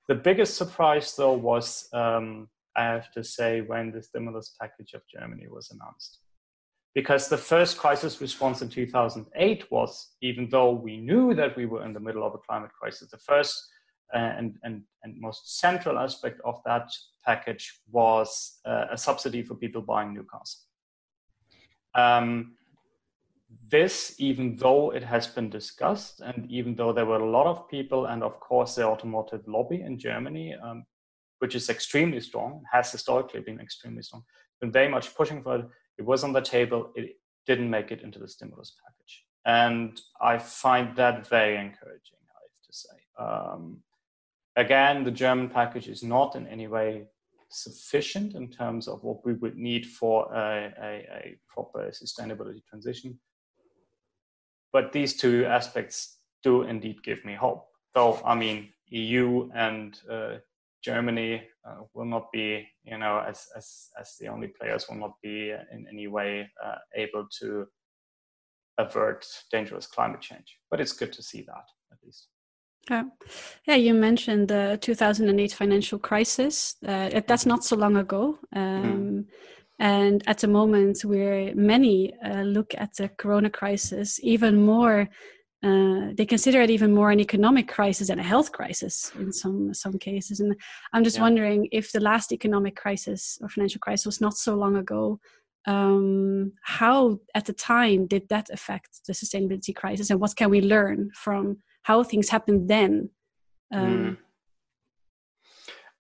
[0.08, 5.02] The biggest surprise, though, was um, I have to say when the stimulus package of
[5.08, 6.19] Germany was announced.
[6.93, 11.84] because the first crisis response in 2008 was, even though we knew that we were
[11.86, 13.67] in the middle of a climate crisis, the first
[14.13, 16.88] uh, and, and, and most central aspect of that
[17.26, 20.65] package was uh, a subsidy for people buying new cars.
[21.95, 22.56] Um,
[23.69, 27.67] this, even though it has been discussed, and even though there were a lot of
[27.69, 30.86] people, and of course the automotive lobby in Germany, um,
[31.39, 34.23] which is extremely strong, has historically been extremely strong,
[34.62, 35.65] been very much pushing for it.
[35.97, 36.91] It was on the table.
[36.95, 42.19] It didn't make it into the stimulus package, and I find that very encouraging.
[42.30, 42.97] I have to say.
[43.17, 43.84] Um,
[44.56, 47.06] again, the German package is not in any way
[47.49, 53.17] sufficient in terms of what we would need for a, a, a proper sustainability transition.
[54.75, 57.65] But these two aspects do indeed give me hope.
[57.93, 60.39] Though, I mean, EU and uh,
[60.83, 65.13] Germany uh, will not be, you know, as, as, as the only players, will not
[65.23, 67.67] be in any way uh, able to
[68.77, 70.57] avert dangerous climate change.
[70.69, 72.27] But it's good to see that at least.
[72.89, 73.03] Yeah,
[73.65, 73.75] yeah.
[73.75, 76.75] You mentioned the 2008 financial crisis.
[76.85, 79.25] Uh, that's not so long ago, um, mm.
[79.79, 85.09] And at the moment, where many uh, look at the Corona crisis even more,
[85.63, 89.73] uh, they consider it even more an economic crisis and a health crisis in some
[89.73, 90.39] some cases.
[90.39, 90.55] And
[90.93, 91.23] I'm just yeah.
[91.23, 95.19] wondering if the last economic crisis or financial crisis was not so long ago.
[95.67, 100.61] Um, how at the time did that affect the sustainability crisis, and what can we
[100.61, 101.57] learn from?
[101.85, 103.09] how things happened then
[103.71, 104.17] um, mm.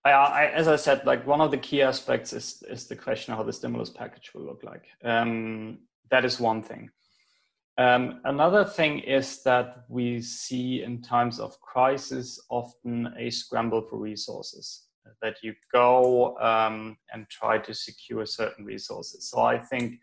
[0.05, 3.33] I, I, as I said, like one of the key aspects is is the question
[3.33, 4.85] of how the stimulus package will look like.
[5.03, 5.79] Um,
[6.11, 6.91] that is one thing.
[7.77, 13.97] Um, another thing is that we see in times of crisis often a scramble for
[13.97, 14.83] resources.
[15.21, 19.29] That you go um, and try to secure certain resources.
[19.29, 19.99] So I think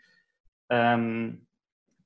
[0.71, 1.39] um,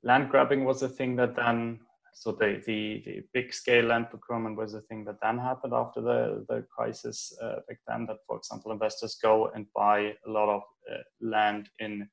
[0.02, 1.80] land grabbing was a thing that then
[2.18, 6.00] so the, the, the big scale land procurement was a thing that then happened after
[6.00, 10.48] the, the crisis uh, back then that for example investors go and buy a lot
[10.48, 12.08] of uh, land in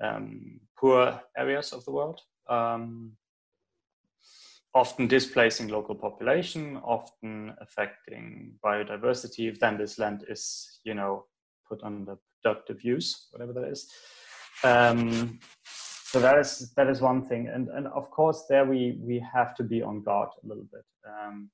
[0.00, 2.18] um, poor areas of the world
[2.48, 3.12] um,
[4.74, 9.50] often displacing local population often affecting biodiversity.
[9.50, 11.26] If then this land is you know
[11.68, 13.90] put under productive use whatever that is
[14.64, 15.38] um,
[16.10, 17.48] so that is that is one thing.
[17.48, 20.84] And and of course there we we have to be on guard a little bit.
[21.04, 21.50] Um,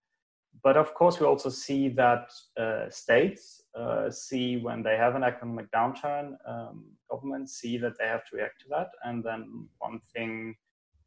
[0.62, 5.24] but of course we also see that uh, states uh, see when they have an
[5.24, 8.90] economic downturn um, governments see that they have to react to that.
[9.04, 10.54] And then one thing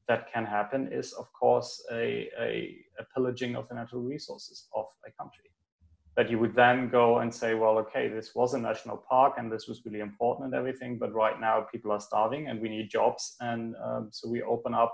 [0.07, 4.85] that can happen is of course a, a, a pillaging of the natural resources of
[5.07, 5.51] a country
[6.15, 9.51] that you would then go and say, well, okay, this was a national park and
[9.51, 12.89] this was really important and everything, but right now people are starving and we need
[12.89, 13.35] jobs.
[13.41, 14.93] And um, so we open up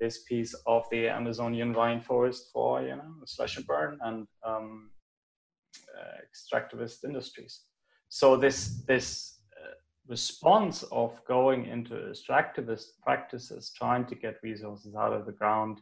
[0.00, 4.90] this piece of the Amazonian rainforest for, you know, slash and burn and um,
[5.96, 7.62] uh, extractivist industries.
[8.08, 9.74] So this, this uh,
[10.08, 15.80] response of going into extractivist practices, trying to get resources out of the ground,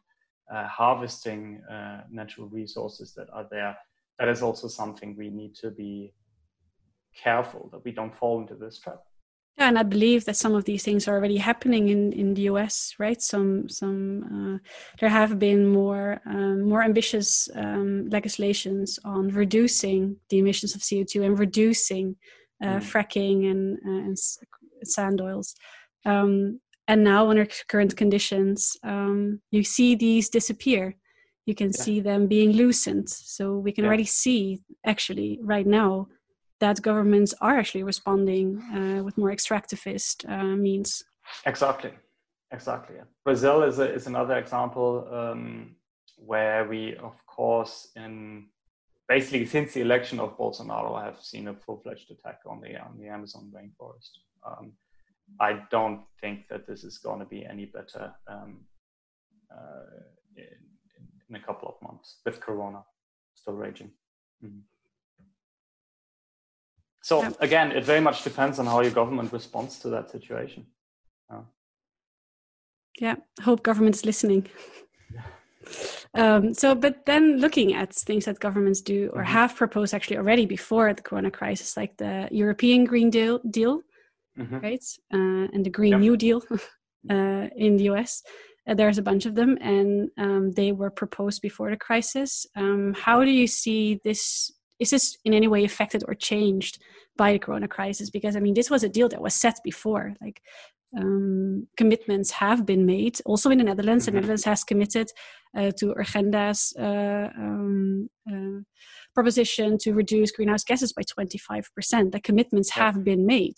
[0.55, 3.75] uh, harvesting uh, natural resources that are there,
[4.19, 6.15] that is also something we need to be
[7.23, 9.01] careful that we don't fall into this trap.
[9.57, 12.43] Yeah, and I believe that some of these things are already happening in, in the
[12.43, 13.23] US, right?
[13.23, 20.39] Some some uh, there have been more um, more ambitious um, legislations on reducing the
[20.39, 22.17] emissions of CO two and reducing
[22.63, 22.83] uh, mm.
[22.83, 24.19] fracking and, uh, and
[24.83, 25.55] sand oils.
[26.05, 30.97] Um, and now, under current conditions, um, you see these disappear
[31.47, 31.83] you can yeah.
[31.83, 33.09] see them being loosened.
[33.09, 33.89] So we can yeah.
[33.89, 36.09] already see actually right now
[36.61, 41.05] that governments are actually responding uh, with more extractivist uh, means.
[41.47, 41.93] Exactly.
[42.53, 42.97] Exactly.
[43.25, 45.75] Brazil is, a, is another example um,
[46.17, 48.47] where we of course in
[49.09, 53.09] basically since the election of bolsonaro have seen a full-fledged attack on the on the
[53.09, 54.11] amazon rainforest.
[54.47, 54.73] Um,
[55.41, 58.61] i don't think that this is going to be any better um,
[59.51, 60.01] uh,
[61.35, 62.83] in a couple of months with Corona
[63.35, 63.91] still raging.
[64.45, 64.61] Mm-hmm.
[67.03, 67.33] So yeah.
[67.41, 70.67] again, it very much depends on how your government responds to that situation.
[71.31, 71.43] Uh,
[72.99, 74.47] yeah, hope government's listening.
[76.15, 79.33] Um, so, but then looking at things that governments do or mm-hmm.
[79.33, 83.83] have proposed actually already before the Corona crisis, like the European Green Deal, deal
[84.39, 84.59] mm-hmm.
[84.61, 85.99] right, uh, and the Green.
[85.99, 86.43] New Deal
[87.11, 88.23] uh, in the US,
[88.69, 92.47] uh, there's a bunch of them, and um, they were proposed before the crisis.
[92.57, 94.51] Um, how do you see this?
[94.81, 96.83] Is this in any way affected or changed
[97.17, 98.11] by the Corona crisis?
[98.11, 100.15] Because I mean, this was a deal that was set before.
[100.21, 100.41] Like,
[100.99, 103.19] um, commitments have been made.
[103.25, 104.15] Also in the Netherlands, mm-hmm.
[104.15, 105.09] the Netherlands has committed
[105.57, 108.61] uh, to Urgenda's uh, um, uh,
[109.15, 112.13] proposition to reduce greenhouse gases by 25%.
[112.13, 112.85] The commitments yeah.
[112.85, 113.57] have been made.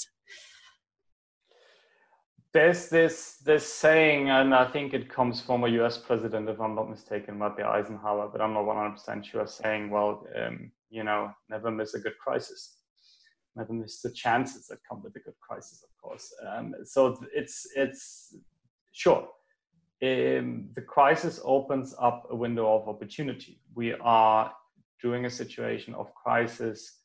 [2.57, 5.98] There's this this saying, and I think it comes from a U.S.
[5.98, 9.46] president, if I'm not mistaken, might be Eisenhower, but I'm not 100% sure.
[9.46, 12.78] Saying, "Well, um, you know, never miss a good crisis."
[13.57, 16.26] never miss the chances that come with a good crisis, of course.
[16.46, 18.34] Um, so it's it's
[18.92, 19.28] sure.
[20.02, 23.61] Um, the crisis opens up a window of opportunity.
[23.74, 24.52] We are
[25.02, 27.00] during a situation of crisis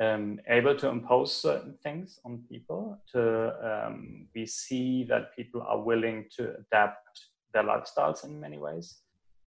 [0.00, 2.98] um, able to impose certain things on people.
[3.12, 8.98] To um, we see that people are willing to adapt their lifestyles in many ways.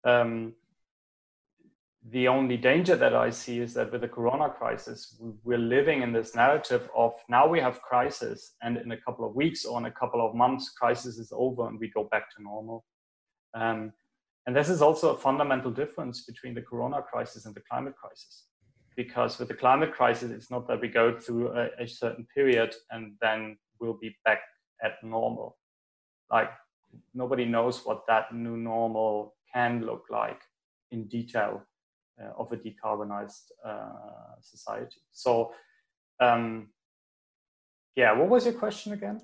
[0.04, 0.54] Um,
[2.10, 6.12] the only danger that I see is that with the corona crisis, we're living in
[6.12, 9.86] this narrative of now we have crisis, and in a couple of weeks or in
[9.86, 12.84] a couple of months, crisis is over and we go back to normal.
[13.54, 13.92] Um,
[14.46, 18.44] and this is also a fundamental difference between the corona crisis and the climate crisis.
[18.96, 22.74] Because with the climate crisis, it's not that we go through a, a certain period
[22.90, 24.40] and then we'll be back
[24.82, 25.58] at normal.
[26.30, 26.50] Like
[27.14, 30.40] nobody knows what that new normal can look like
[30.90, 31.62] in detail
[32.20, 35.00] uh, of a decarbonized uh, society.
[35.12, 35.52] So,
[36.20, 36.68] um,
[37.96, 39.22] yeah, what was your question again?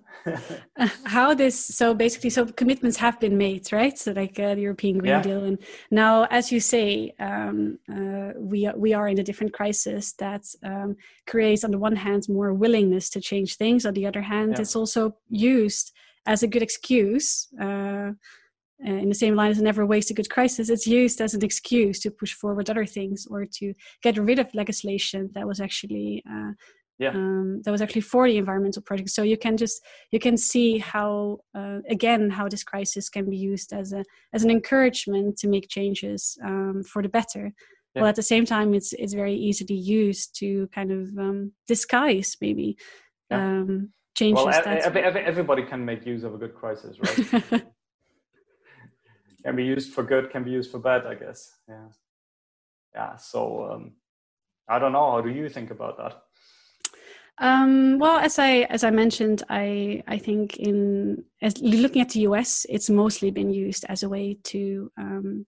[1.05, 1.63] How this?
[1.63, 3.99] So basically, so commitments have been made, right?
[3.99, 5.23] So like uh, the European Green yeah.
[5.23, 5.59] Deal, and
[5.91, 10.97] now, as you say, um, uh, we we are in a different crisis that um,
[11.27, 13.85] creates, on the one hand, more willingness to change things.
[13.85, 14.63] On the other hand, yeah.
[14.63, 15.93] it's also used
[16.25, 18.13] as a good excuse uh,
[18.85, 21.45] uh, in the same line as never waste a good crisis, it's used as an
[21.45, 26.23] excuse to push forward other things or to get rid of legislation that was actually
[26.29, 26.51] uh,
[27.03, 27.11] yeah.
[27.11, 29.83] Um, that was actually for the environmental projects So you can just
[30.13, 34.45] you can see how uh, again how this crisis can be used as a as
[34.45, 37.53] an encouragement to make changes um, for the better.
[37.95, 38.03] Yeah.
[38.03, 42.37] Well, at the same time, it's it's very easily used to kind of um, disguise
[42.41, 42.77] maybe
[43.31, 43.39] yeah.
[43.39, 44.45] um, changes.
[44.45, 47.63] Well, that everybody can make use of a good crisis, right?
[49.45, 51.41] can be used for good, can be used for bad, I guess.
[51.69, 51.89] Yeah.
[52.95, 53.17] Yeah.
[53.17, 53.93] So um,
[54.69, 55.11] I don't know.
[55.11, 56.23] How do you think about that?
[57.39, 62.21] Um, well, as I as I mentioned, I I think in as looking at the
[62.21, 65.47] US, it's mostly been used as a way to um,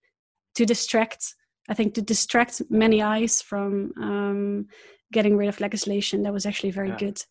[0.54, 1.34] to distract.
[1.68, 4.66] I think to distract many eyes from um,
[5.12, 6.98] getting rid of legislation that was actually very yeah.
[6.98, 7.22] good,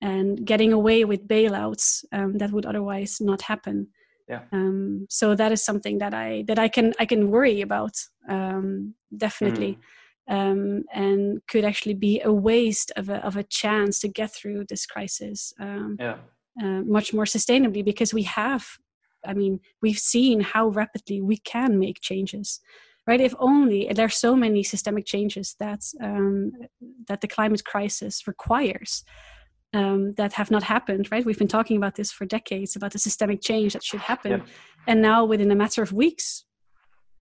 [0.00, 3.88] and getting away with bailouts um, that would otherwise not happen
[4.28, 7.94] yeah um, so that is something that i that i can i can worry about
[8.28, 9.78] um, definitely mm.
[10.28, 14.64] Um, and could actually be a waste of a, of a chance to get through
[14.68, 16.16] this crisis um, yeah.
[16.62, 18.66] uh, much more sustainably because we have
[19.26, 22.60] i mean we've seen how rapidly we can make changes
[23.06, 26.52] right if only there's so many systemic changes that um,
[27.08, 29.04] that the climate crisis requires
[29.76, 31.24] um, that have not happened, right?
[31.24, 34.46] We've been talking about this for decades about the systemic change that should happen, yeah.
[34.86, 36.45] and now within a matter of weeks,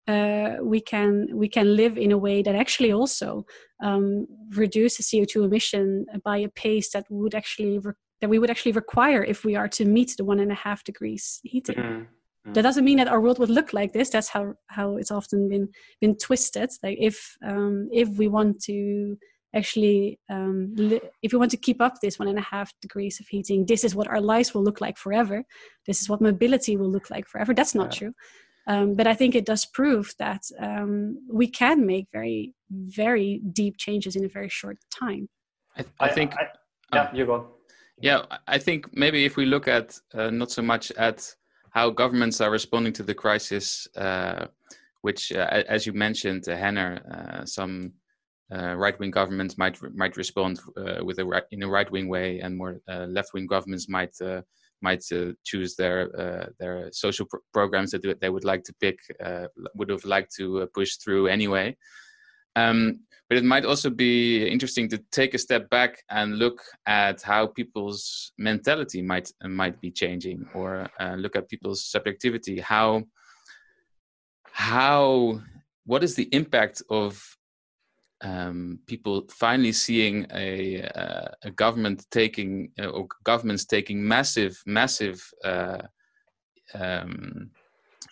[0.08, 3.46] uh, we can we can live in a way that actually also
[3.82, 8.38] um, reduce the CO two emission by a pace that would actually re- that we
[8.38, 11.76] would actually require if we are to meet the one and a half degrees heating.
[11.76, 12.52] Mm-hmm.
[12.54, 14.10] That doesn't mean that our world would look like this.
[14.10, 15.68] That's how how it's often been
[16.00, 16.70] been twisted.
[16.82, 19.16] Like if um, if we want to
[19.54, 23.20] actually um, li- if we want to keep up this one and a half degrees
[23.20, 25.44] of heating this is what our lives will look like forever
[25.86, 27.98] this is what mobility will look like forever that's not yeah.
[27.98, 28.14] true
[28.66, 33.76] um, but i think it does prove that um, we can make very very deep
[33.76, 35.28] changes in a very short time.
[35.76, 36.46] I, th- I think I, I,
[36.94, 37.46] yeah um, you go.
[38.00, 41.34] Yeah i think maybe if we look at uh, not so much at
[41.70, 44.46] how governments are responding to the crisis uh,
[45.02, 47.92] which uh, as you mentioned uh, Henner, uh, some
[48.54, 52.56] uh, right-wing governments might might respond uh, with a right, in a right-wing way, and
[52.56, 54.42] more uh, left-wing governments might uh,
[54.82, 58.98] might uh, choose their uh, their social pr- programs that they would like to pick,
[59.74, 61.76] would have liked to push through anyway.
[62.56, 67.22] Um, but it might also be interesting to take a step back and look at
[67.22, 72.60] how people's mentality might might be changing, or look at people's subjectivity.
[72.60, 73.04] How
[74.52, 75.40] how
[75.86, 77.20] what is the impact of
[78.22, 85.22] um, people finally seeing a, uh, a government taking uh, or governments taking massive, massive,
[85.44, 85.78] uh,
[86.74, 87.50] um,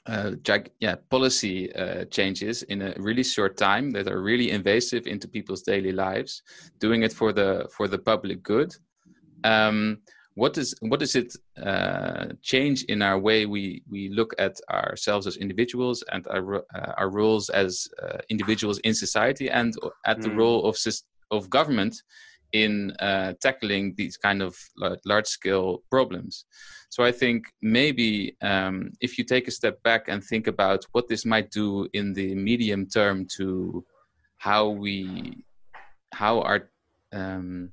[0.06, 0.32] uh,
[0.80, 5.62] yeah, policy uh, changes in a really short time that are really invasive into people's
[5.62, 6.42] daily lives,
[6.80, 8.74] doing it for the for the public good.
[9.44, 9.98] Um,
[10.40, 15.26] what does what does it uh, change in our way we we look at ourselves
[15.26, 17.70] as individuals and our uh, our roles as
[18.02, 19.74] uh, individuals in society and
[20.06, 20.22] at mm.
[20.22, 20.74] the role of
[21.30, 21.94] of government
[22.52, 22.72] in
[23.08, 24.56] uh, tackling these kind of
[25.04, 26.46] large scale problems.
[26.88, 31.06] So I think maybe um, if you take a step back and think about what
[31.06, 33.84] this might do in the medium term to
[34.38, 35.44] how we
[36.12, 36.70] how our
[37.12, 37.72] um,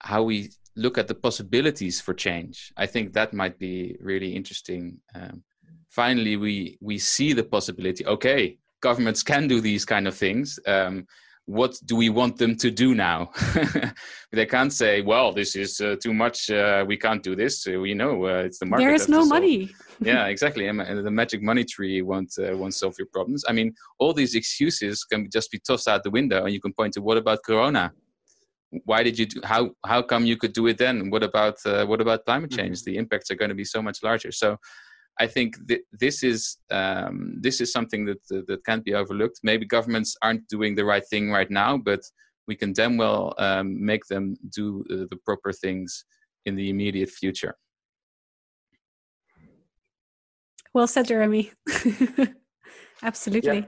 [0.00, 2.72] how we look at the possibilities for change.
[2.76, 4.98] I think that might be really interesting.
[5.14, 5.42] Um,
[5.88, 8.06] finally, we we see the possibility.
[8.06, 10.58] Okay, governments can do these kind of things.
[10.66, 11.06] Um,
[11.46, 13.30] what do we want them to do now?
[14.32, 16.50] they can't say, "Well, this is uh, too much.
[16.50, 18.84] Uh, we can't do this." Uh, we know uh, it's the market.
[18.84, 19.70] There is no money.
[20.00, 20.66] yeah, exactly.
[20.66, 23.44] And the magic money tree won't uh, won't solve your problems.
[23.48, 26.72] I mean, all these excuses can just be tossed out the window, and you can
[26.72, 27.92] point to what about Corona?
[28.84, 29.40] Why did you do?
[29.44, 31.10] How how come you could do it then?
[31.10, 32.78] What about uh, what about climate change?
[32.78, 32.90] Mm-hmm.
[32.90, 34.32] The impacts are going to be so much larger.
[34.32, 34.58] So
[35.18, 39.40] I think th- this is um, this is something that uh, that can't be overlooked.
[39.42, 42.00] Maybe governments aren't doing the right thing right now, but
[42.46, 46.04] we can damn well um, make them do uh, the proper things
[46.44, 47.56] in the immediate future.
[50.72, 51.52] Well said, Jeremy.
[53.02, 53.58] Absolutely.
[53.60, 53.64] Yeah.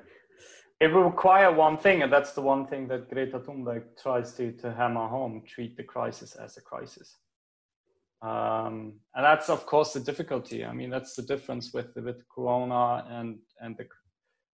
[0.80, 4.52] It will require one thing, and that's the one thing that Greta Thunberg tries to,
[4.52, 7.16] to hammer home treat the crisis as a crisis.
[8.20, 10.64] Um, and that's of course the difficulty.
[10.64, 13.86] I mean, that's the difference with with Corona and and the.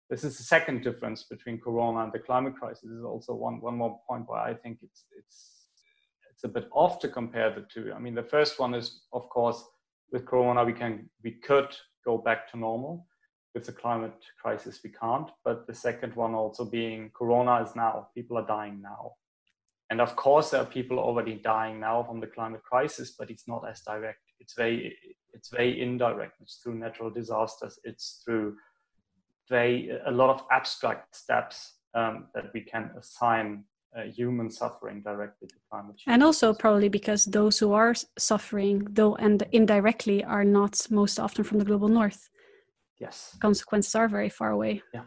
[0.09, 2.83] This is the second difference between Corona and the climate crisis.
[2.83, 5.67] This is also one one more point where I think it's it's
[6.31, 7.93] it's a bit off to compare the two.
[7.95, 9.63] I mean, the first one is of course
[10.11, 13.05] with Corona we can we could go back to normal.
[13.53, 15.29] With the climate crisis we can't.
[15.43, 18.09] But the second one also being Corona is now.
[18.15, 19.13] People are dying now.
[19.89, 23.45] And of course, there are people already dying now from the climate crisis, but it's
[23.45, 24.21] not as direct.
[24.39, 24.97] It's very,
[25.33, 26.35] it's very indirect.
[26.41, 27.77] It's through natural disasters.
[27.83, 28.55] It's through
[29.49, 33.65] very a lot of abstract steps um, that we can assign
[33.97, 36.13] uh, human suffering directly to climate change.
[36.13, 41.43] And also probably because those who are suffering, though and indirectly, are not most often
[41.43, 42.29] from the global north.
[43.01, 43.35] Yes.
[43.41, 44.83] Consequences are very far away.
[44.93, 45.03] Yeah.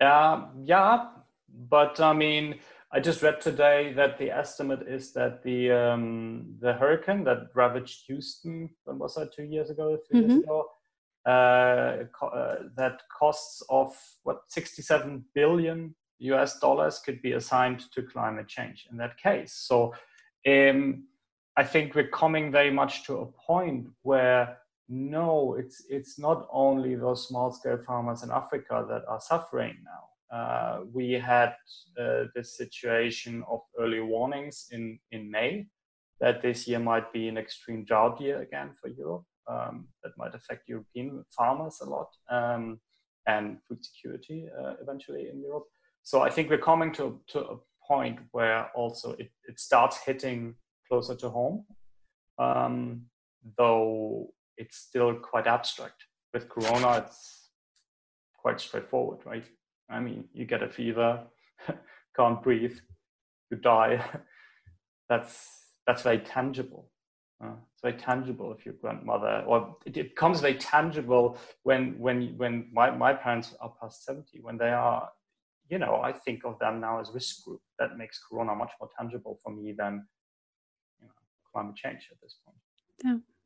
[0.00, 1.06] Uh, yeah,
[1.48, 2.60] but I mean
[2.92, 8.06] I just read today that the estimate is that the um, the hurricane that ravaged
[8.06, 9.32] Houston, when was that?
[9.32, 10.30] Two years ago, 3 mm-hmm.
[10.30, 10.66] years ago.
[11.26, 18.02] Uh, co- uh, that costs of what 67 billion US dollars could be assigned to
[18.02, 19.52] climate change in that case.
[19.52, 19.92] So
[20.46, 21.04] um,
[21.56, 24.56] I think we're coming very much to a point where
[24.88, 30.08] no, it's it's not only those small scale farmers in Africa that are suffering now
[30.30, 31.54] uh, we had
[31.98, 35.66] uh, this situation of early warnings in, in May
[36.20, 39.24] that this year might be an extreme drought year again for Europe.
[39.46, 42.78] Um, that might affect European farmers a lot um,
[43.26, 45.64] and food security uh, eventually in Europe.
[46.02, 50.54] So I think we're coming to, to a point where also it, it starts hitting
[50.86, 51.64] closer to home,
[52.38, 53.04] um,
[53.56, 54.28] though
[54.58, 56.04] it's still quite abstract.
[56.34, 57.50] With Corona, it's
[58.36, 59.44] quite straightforward, right?
[59.88, 61.24] I mean, you get a fever,
[62.16, 62.76] can't breathe,
[63.50, 64.04] you die.
[65.08, 65.48] that's
[65.86, 66.90] that's very tangible.
[67.42, 72.34] Uh, it's very tangible if your grandmother, or it, it, becomes very tangible when when
[72.36, 75.08] when my, my parents are past seventy, when they are,
[75.70, 77.60] you know, I think of them now as risk group.
[77.78, 80.04] That makes Corona much more tangible for me than
[81.00, 81.12] you know,
[81.52, 82.58] climate change at this point.
[83.04, 83.37] Yeah.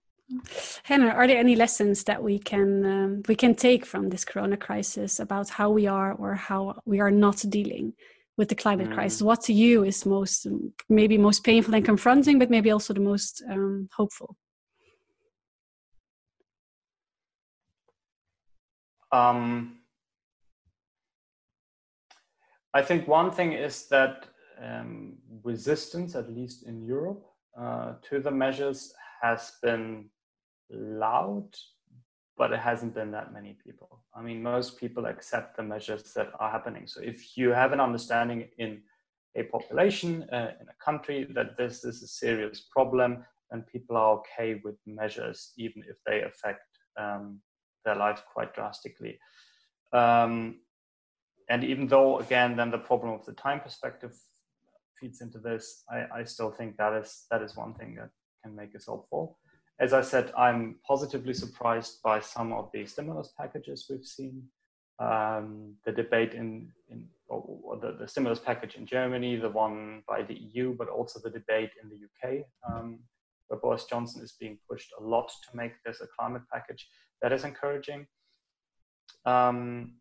[0.84, 4.56] Henner, are there any lessons that we can um, we can take from this Corona
[4.56, 7.94] crisis about how we are or how we are not dealing
[8.36, 8.94] with the climate mm.
[8.94, 9.22] crisis?
[9.22, 10.46] What to you is most
[10.88, 14.36] maybe most painful and confronting, but maybe also the most um, hopeful?
[19.12, 19.78] Um,
[22.72, 24.28] I think one thing is that
[24.62, 27.26] um, resistance, at least in Europe,
[27.58, 30.08] uh, to the measures has been
[30.72, 31.48] loud,
[32.36, 34.02] but it hasn't been that many people.
[34.14, 36.86] I mean, most people accept the measures that are happening.
[36.86, 38.82] So if you have an understanding in
[39.36, 44.18] a population, uh, in a country, that this is a serious problem, and people are
[44.18, 46.66] okay with measures, even if they affect
[46.98, 47.40] um,
[47.84, 49.18] their lives quite drastically.
[49.92, 50.60] Um,
[51.48, 54.14] and even though, again, then the problem of the time perspective
[54.98, 58.10] feeds into this, I, I still think that is that is one thing that
[58.42, 59.38] can make us hopeful
[59.78, 64.44] as I said, I'm positively surprised by some of the stimulus packages we've seen.
[64.98, 70.22] Um, the debate in, in or, the, the, stimulus package in Germany, the one by
[70.22, 73.00] the EU, but also the debate in the UK, um,
[73.48, 76.86] where Boris Johnson is being pushed a lot to make this a climate package.
[77.22, 78.06] That is encouraging.
[79.24, 79.94] Um,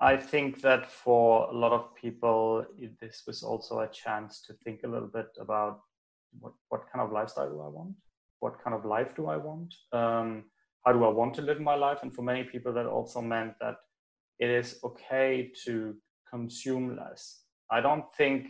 [0.00, 2.64] I think that for a lot of people,
[3.00, 5.80] this was also a chance to think a little bit about
[6.38, 7.94] what, what kind of lifestyle do I want?
[8.40, 9.74] What kind of life do I want?
[9.92, 10.44] Um,
[10.84, 11.98] how do I want to live my life?
[12.02, 13.76] And for many people, that also meant that
[14.38, 15.94] it is okay to
[16.30, 17.42] consume less.
[17.70, 18.48] I don't think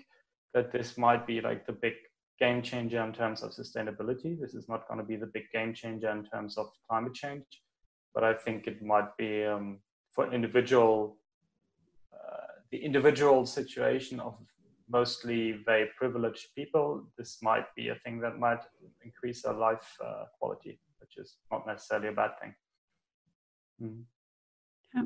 [0.55, 1.95] that this might be like the big
[2.38, 4.38] game changer in terms of sustainability.
[4.41, 7.45] This is not going to be the big game changer in terms of climate change,
[8.14, 9.80] but I think it might be um,
[10.12, 11.18] for individual,
[12.12, 14.38] uh, the individual situation of
[14.91, 17.07] mostly very privileged people.
[17.16, 18.61] This might be a thing that might
[19.05, 22.55] increase their life uh, quality, which is not necessarily a bad thing.
[23.82, 24.03] Mm.
[24.95, 25.03] Yeah.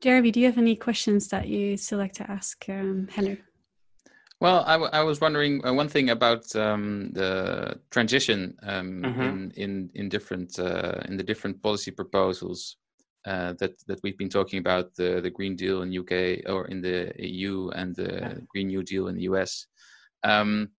[0.00, 3.42] Jeremy, do you have any questions that you still like to ask um, Henry?
[4.40, 9.20] Well, I, I was wondering uh, one thing about um, the transition um, mm-hmm.
[9.20, 12.76] in, in in different uh, in the different policy proposals
[13.28, 16.12] uh, that that we've been talking about the the Green Deal in UK
[16.52, 18.46] or in the EU and the.
[18.48, 19.66] Green New Deal in the US.
[20.24, 20.70] Um,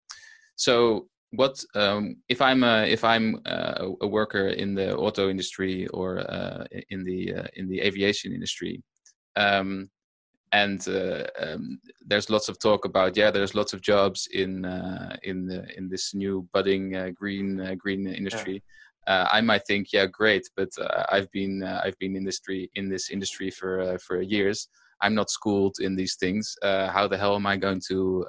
[0.55, 5.87] so, what um, if I'm a, if I'm a, a, worker in the auto industry
[5.87, 8.81] or uh, in the uh, in the aviation industry?
[9.35, 9.89] Um,
[10.51, 15.15] and uh, um, there's lots of talk about yeah there's lots of jobs in uh,
[15.21, 18.59] in the, in this new budding uh, green uh, green industry yeah.
[19.09, 23.09] Uh, i might think yeah great but uh, i've been i've been industry in this
[23.09, 24.67] industry for for years.
[25.01, 26.55] I'm not schooled in these things.
[26.61, 28.25] How the hell am i going to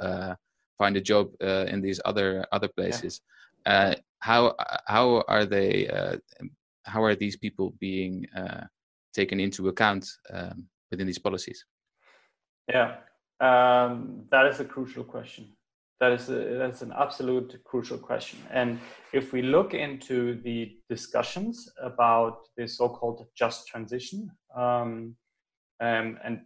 [0.79, 1.27] find a job
[1.73, 3.21] in these other other places?
[3.67, 3.95] Yeah.
[4.21, 4.55] how
[4.87, 5.73] how are they
[6.85, 8.27] how are these people being
[9.13, 11.65] taken into account um, within these policies?
[12.69, 12.97] Yeah,
[13.41, 15.45] um, that is a crucial question.
[16.01, 18.39] That is a, that's an absolute crucial question.
[18.51, 18.81] And
[19.13, 25.15] if we look into the discussions about the so-called just transition, um,
[25.81, 26.41] um, and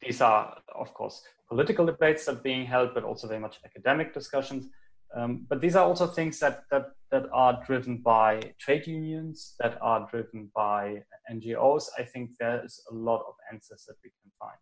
[0.00, 4.14] these are, of course, political debates that are being held, but also very much academic
[4.14, 4.68] discussions.
[5.16, 9.76] Um, but these are also things that, that, that are driven by trade unions, that
[9.82, 11.86] are driven by NGOs.
[11.98, 14.58] I think there is a lot of answers that we can find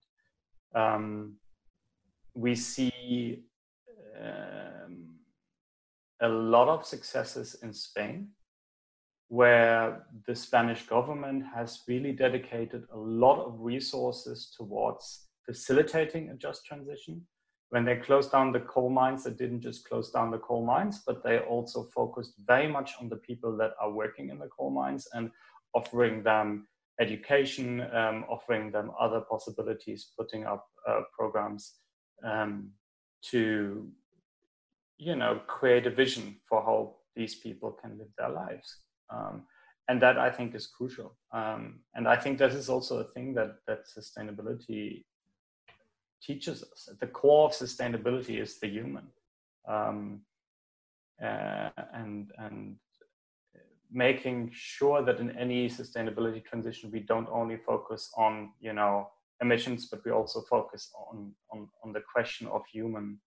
[0.75, 1.35] um,
[2.35, 3.43] we see
[4.21, 5.19] um,
[6.21, 8.29] a lot of successes in Spain,
[9.29, 16.65] where the Spanish government has really dedicated a lot of resources towards facilitating a just
[16.65, 17.27] transition.
[17.71, 21.03] When they closed down the coal mines, they didn't just close down the coal mines,
[21.07, 24.71] but they also focused very much on the people that are working in the coal
[24.71, 25.31] mines and
[25.75, 26.67] offering them
[26.99, 31.75] education, um, offering them other possibilities, putting up uh, programs
[32.25, 32.71] um,
[33.23, 33.91] to,
[34.99, 38.79] you know, create a vision for how these people can live their lives.
[39.11, 39.45] Um,
[39.89, 41.17] and that I think is crucial.
[41.33, 45.05] Um, and I think that is also a thing that that sustainability
[46.23, 46.89] teaches us.
[46.91, 49.07] At the core of sustainability is the human.
[49.67, 50.21] Um,
[51.23, 52.77] uh, and and
[53.91, 59.09] making sure that in any sustainability transition we don't only focus on you know
[59.41, 63.19] emissions but we also focus on on, on the question of human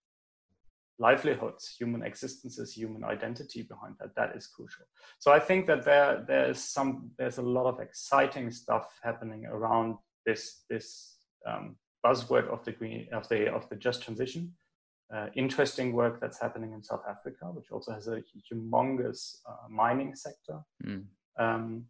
[1.06, 4.86] livelihoods human existences human identity behind that that is crucial
[5.20, 9.96] so i think that there there's some there's a lot of exciting stuff happening around
[10.26, 11.18] this this
[11.50, 11.76] um,
[12.06, 14.54] buzzword of the green of the of the just transition
[15.14, 20.16] uh, interesting work that's happening in South Africa, which also has a humongous uh, mining
[20.16, 20.60] sector.
[20.86, 21.04] Mm.
[21.38, 21.86] Um,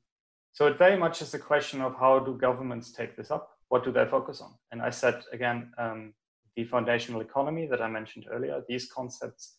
[0.53, 3.49] so it very much is a question of how do governments take this up?
[3.69, 4.53] What do they focus on?
[4.71, 6.13] And I said again, um,
[6.61, 9.57] the foundational economy that I mentioned earlier, these concepts,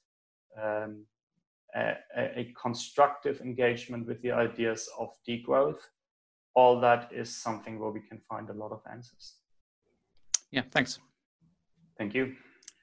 [0.62, 1.05] um,
[1.74, 5.80] a, a, constructive engagement with the ideas of degrowth,
[6.55, 9.36] all that is something where we can find a lot of answers.
[10.50, 11.00] Yeah, thanks.
[11.98, 12.34] Thank you.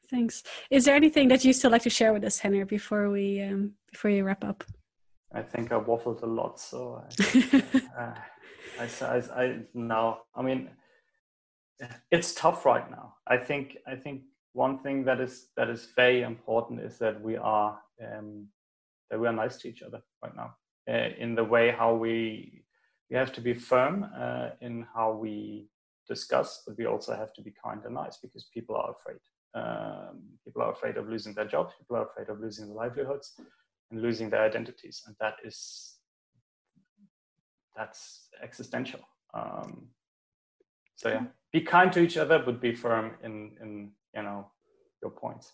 [0.09, 0.43] Thanks.
[0.71, 3.73] Is there anything that you still like to share with us, Henry, before we um,
[3.91, 4.63] before you wrap up?
[5.31, 7.63] I think I waffled a lot, so I,
[7.99, 8.15] uh,
[8.79, 10.21] I, I, I now.
[10.35, 10.69] I mean,
[12.11, 13.15] it's tough right now.
[13.27, 14.23] I think I think
[14.53, 18.47] one thing that is that is very important is that we are um,
[19.09, 20.55] that we are nice to each other right now
[20.89, 22.63] uh, in the way how we
[23.09, 25.67] we have to be firm uh, in how we
[26.07, 29.19] discuss, but we also have to be kind and nice because people are afraid.
[29.55, 31.73] Um, people are afraid of losing their jobs.
[31.79, 33.33] People are afraid of losing their livelihoods
[33.89, 35.95] and losing their identities, and that is
[37.75, 38.99] that's existential.
[39.33, 39.87] Um,
[40.95, 44.51] so yeah, be kind to each other, but be firm in in you know
[45.01, 45.53] your points.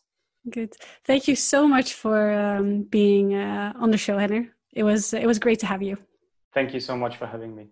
[0.50, 0.76] Good.
[1.06, 4.48] Thank you so much for um, being uh, on the show, Henner.
[4.74, 5.98] It was it was great to have you.
[6.54, 7.68] Thank you so much for having me.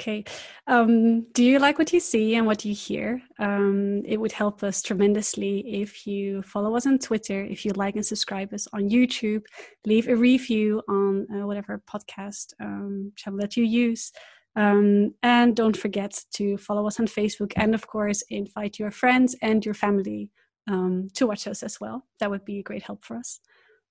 [0.00, 0.24] Okay.
[0.66, 3.22] Um, do you like what you see and what you hear?
[3.38, 7.94] Um, it would help us tremendously if you follow us on Twitter, if you like
[7.94, 9.44] and subscribe us on YouTube,
[9.86, 14.10] leave a review on uh, whatever podcast um, channel that you use.
[14.56, 19.34] Um, and don't forget to follow us on Facebook and, of course, invite your friends
[19.42, 20.30] and your family
[20.68, 22.06] um, to watch us as well.
[22.20, 23.40] That would be a great help for us.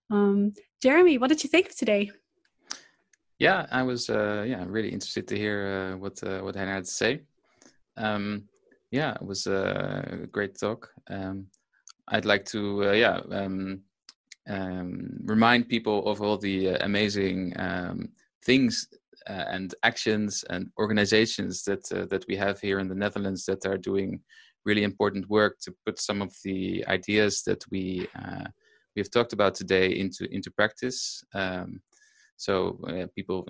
[0.10, 2.12] Um, Jeremy, what did you think of today?
[3.40, 6.86] Yeah, I was uh, yeah really interested to hear uh, what uh, what Henner had
[6.86, 7.22] to say.
[7.98, 8.44] Um,
[8.92, 10.92] yeah, it was a great talk.
[11.10, 11.48] Um,
[12.08, 13.82] I'd like to uh, yeah um,
[14.48, 18.10] um, remind people of all the uh, amazing um,
[18.46, 18.88] things
[19.30, 23.78] uh, and actions and organizations that that we have here in the Netherlands that are
[23.78, 24.22] doing
[24.66, 28.08] really important work to put some of the ideas that we
[28.96, 31.24] we have talked about today into into practice.
[31.34, 31.82] Um,
[32.38, 33.48] so uh, people,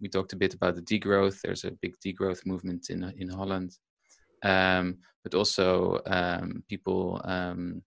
[0.00, 1.40] we talked a bit about the degrowth.
[1.40, 3.78] There's a big degrowth movement in in Holland,
[4.42, 7.82] um, but also um, people um,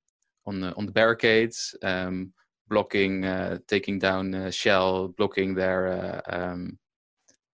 [0.45, 2.33] on the on the barricades, um,
[2.67, 6.77] blocking, uh, taking down uh, Shell, blocking their uh, um,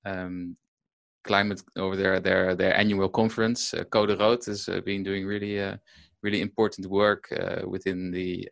[0.06, 0.56] um,
[1.24, 3.74] climate over their their their annual conference.
[3.74, 5.78] Uh, Code Rood has uh, been doing really uh,
[6.24, 7.28] really important work
[7.66, 8.48] within the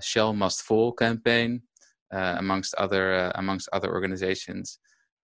[0.00, 1.62] Shell Must Fall campaign.
[2.10, 4.78] Uh, amongst other uh, amongst other organizations.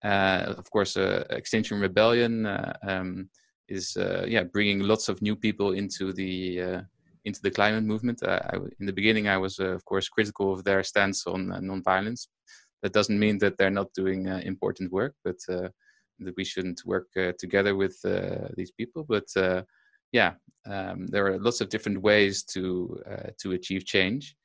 [0.04, 0.98] Uh, of course,
[1.30, 2.46] Extinction Rebellion
[2.86, 3.30] um,
[3.68, 3.96] is
[4.28, 6.84] yeah bringing lots of new people into the
[7.24, 8.22] into the climate movement.
[8.22, 12.28] I, in the beginning, I was of course critical of their stance on non-violence.
[12.84, 17.08] That doesn't mean that they're not doing important work, but that we shouldn't work
[17.38, 17.96] together with
[18.56, 19.04] these people.
[19.08, 19.26] But
[20.12, 20.34] yeah,
[20.66, 24.36] um, there are lots of different ways to uh, to achieve change,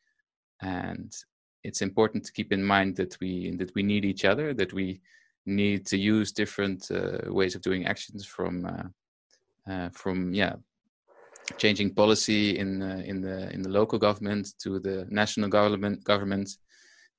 [0.62, 1.16] and
[1.64, 5.02] it's important to keep in mind that we that we need each other that we
[5.46, 10.56] need to use different uh, ways of doing actions from uh, uh, from yeah
[11.58, 16.58] changing policy in uh, in the in the local government to the national government government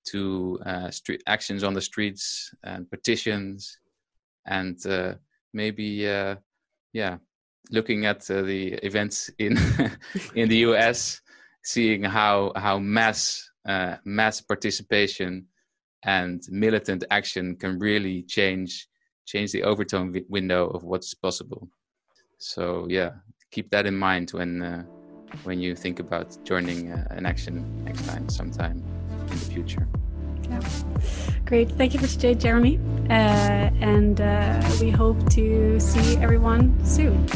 [0.06, 3.78] to uh, street actions on the streets and petitions
[4.46, 5.14] and uh,
[5.52, 6.34] maybe uh,
[6.92, 7.16] yeah
[7.70, 9.56] looking at the events in
[10.34, 11.20] in the US
[11.62, 15.46] seeing how how mass uh, mass participation
[16.04, 18.88] and militant action can really change
[19.26, 21.68] change the Overton window of what's possible.
[22.38, 23.10] So yeah,
[23.50, 24.84] keep that in mind when uh,
[25.44, 28.82] when you think about joining uh, an action next time, sometime
[29.22, 29.86] in the future.
[30.50, 30.60] Yeah.
[31.44, 31.70] Great.
[31.72, 32.78] Thank you for today, Jeremy.
[33.08, 37.26] Uh, and uh, we hope to see everyone soon.